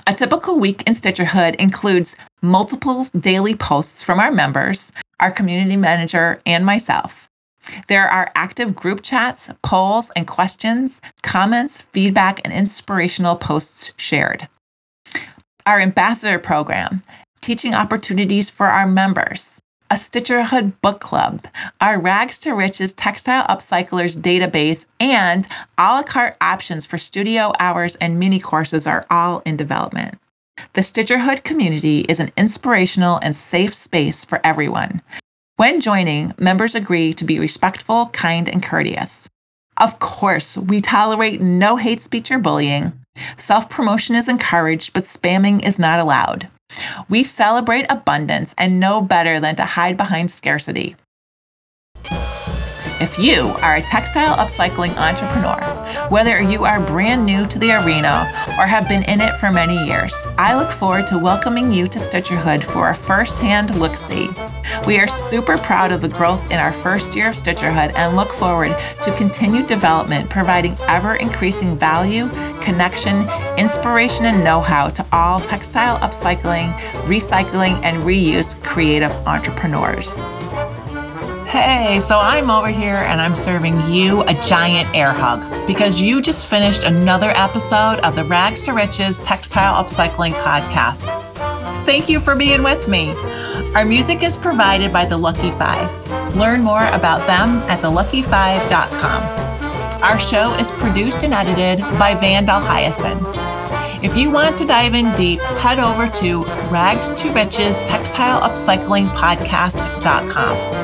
A 0.06 0.12
typical 0.12 0.60
week 0.60 0.84
in 0.86 0.92
Stitcherhood 0.92 1.56
includes 1.56 2.18
multiple 2.42 3.08
daily 3.18 3.56
posts 3.56 4.04
from 4.04 4.20
our 4.20 4.34
members, 4.34 4.92
our 5.22 5.32
community 5.32 5.78
manager, 5.78 6.40
and 6.46 6.66
myself. 6.66 7.30
There 7.88 8.10
are 8.10 8.30
active 8.36 8.76
group 8.76 9.02
chats, 9.02 9.50
polls 9.64 10.12
and 10.18 10.28
questions, 10.28 11.00
comments, 11.24 11.82
feedback, 11.82 12.42
and 12.44 12.54
inspirational 12.54 13.38
posts 13.38 13.94
shared 13.96 14.50
our 15.66 15.80
ambassador 15.80 16.40
program, 16.40 17.02
teaching 17.42 17.74
opportunities 17.74 18.50
for 18.50 18.68
our 18.68 18.88
members, 18.88 19.62
a 19.90 19.96
Stitcherhood 19.96 20.74
book 20.82 21.00
club, 21.02 21.46
our 21.82 22.00
Rags 22.00 22.40
to 22.40 22.54
Riches 22.54 22.94
textile 22.94 23.46
upcyclers 23.48 24.18
database, 24.18 24.86
and 25.00 25.46
a 25.78 25.84
la 25.84 26.04
carte 26.04 26.38
options 26.42 26.86
for 26.86 26.98
studio 26.98 27.52
hours 27.60 27.96
and 27.98 28.20
mini 28.20 28.40
courses 28.40 28.88
are 28.88 29.06
all 29.10 29.42
in 29.46 29.58
development. 29.58 30.18
The 30.74 30.82
Stitcherhood 30.82 31.44
community 31.44 32.02
is 32.02 32.20
an 32.20 32.32
inspirational 32.38 33.20
and 33.22 33.36
safe 33.36 33.74
space 33.74 34.24
for 34.24 34.40
everyone. 34.44 35.02
When 35.58 35.82
joining, 35.82 36.34
members 36.40 36.76
agree 36.76 37.14
to 37.14 37.26
be 37.26 37.40
respectful, 37.40 38.08
kind, 38.08 38.48
and 38.48 38.64
courteous. 38.64 39.30
Of 39.82 39.98
course, 39.98 40.58
we 40.58 40.80
tolerate 40.80 41.42
no 41.42 41.76
hate 41.76 42.02
speech 42.02 42.30
or 42.30 42.38
bullying. 42.38 42.94
Self 43.36 43.68
promotion 43.68 44.16
is 44.16 44.30
encouraged, 44.30 44.94
but 44.94 45.02
spamming 45.02 45.66
is 45.66 45.80
not 45.80 46.02
allowed. 46.02 46.48
We 47.10 47.24
celebrate 47.24 47.88
abundance 47.90 48.54
and 48.60 48.80
know 48.80 49.02
better 49.02 49.40
than 49.40 49.56
to 49.56 49.66
hide 49.66 49.98
behind 49.98 50.30
scarcity. 50.30 50.96
If 53.02 53.18
you 53.18 53.48
are 53.64 53.78
a 53.78 53.82
textile 53.82 54.38
upcycling 54.38 54.96
entrepreneur, 54.96 55.60
whether 56.10 56.40
you 56.40 56.66
are 56.66 56.80
brand 56.80 57.26
new 57.26 57.48
to 57.48 57.58
the 57.58 57.72
arena 57.72 58.32
or 58.60 58.68
have 58.68 58.88
been 58.88 59.02
in 59.10 59.22
it 59.22 59.36
for 59.38 59.52
many 59.52 59.76
years, 59.88 60.14
I 60.38 60.56
look 60.56 60.70
forward 60.70 61.08
to 61.08 61.18
welcoming 61.18 61.72
you 61.72 61.88
to 61.88 61.98
Stitcherhood 61.98 62.64
for 62.64 62.92
a 62.92 62.96
first-hand 62.96 63.74
look-see. 63.80 64.30
We 64.86 65.00
are 65.00 65.08
super 65.08 65.58
proud 65.58 65.92
of 65.92 66.02
the 66.02 66.10
growth 66.10 66.52
in 66.52 66.60
our 66.60 66.72
first 66.72 67.16
year 67.16 67.30
of 67.30 67.34
Stitcherhood 67.34 67.92
and 67.96 68.16
look 68.16 68.32
forward 68.32 68.78
to 69.02 69.16
continued 69.16 69.66
development, 69.66 70.30
providing 70.30 70.78
ever 70.82 71.16
increasing 71.16 71.76
value, 71.76 72.30
connection, 72.62 73.28
inspiration, 73.58 74.26
and 74.26 74.44
know 74.44 74.62
how 74.62 74.90
to 74.90 75.04
all 75.12 75.40
textile 75.40 75.98
upcycling, 76.02 76.72
recycling, 77.08 77.82
and 77.84 78.04
reuse 78.04 78.62
creative 78.62 79.12
entrepreneurs. 79.26 80.24
Hey, 81.52 82.00
so 82.00 82.18
I'm 82.18 82.50
over 82.50 82.70
here 82.70 82.96
and 82.96 83.20
I'm 83.20 83.36
serving 83.36 83.92
you 83.92 84.22
a 84.22 84.34
giant 84.36 84.96
air 84.96 85.12
hug 85.12 85.68
because 85.68 86.02
you 86.02 86.22
just 86.22 86.50
finished 86.50 86.86
another 86.86 87.32
episode 87.32 88.00
of 88.06 88.16
the 88.16 88.24
Rags 88.24 88.62
to 88.62 88.72
Riches 88.72 89.20
Textile 89.20 89.84
Upcycling 89.84 90.32
Podcast. 90.32 91.08
Thank 91.84 92.08
you 92.08 92.22
for 92.22 92.38
being 92.38 92.64
with 92.64 92.88
me. 92.88 93.10
Our 93.76 93.84
music 93.84 94.24
is 94.24 94.38
provided 94.38 94.94
by 94.94 95.04
The 95.04 95.18
Lucky 95.18 95.52
Five. 95.52 96.38
Learn 96.38 96.62
more 96.62 96.88
about 96.88 97.28
them 97.28 97.58
at 97.70 97.82
thelucky5.com. 97.82 100.02
Our 100.02 100.20
show 100.22 100.54
is 100.54 100.72
produced 100.72 101.26
and 101.26 101.34
edited 101.34 101.82
by 102.00 102.16
Vandal 102.16 102.62
Hyacinth. 102.62 103.28
If 104.02 104.16
you 104.16 104.32
want 104.32 104.58
to 104.58 104.66
dive 104.66 104.94
in 104.94 105.14
deep, 105.18 105.42
head 105.42 105.80
over 105.80 106.08
to 106.22 106.46
rags 106.72 107.12
to 107.12 107.30
riches 107.34 107.82
textile 107.82 108.40
upcycling 108.40 109.10
podcast.com. 109.10 110.81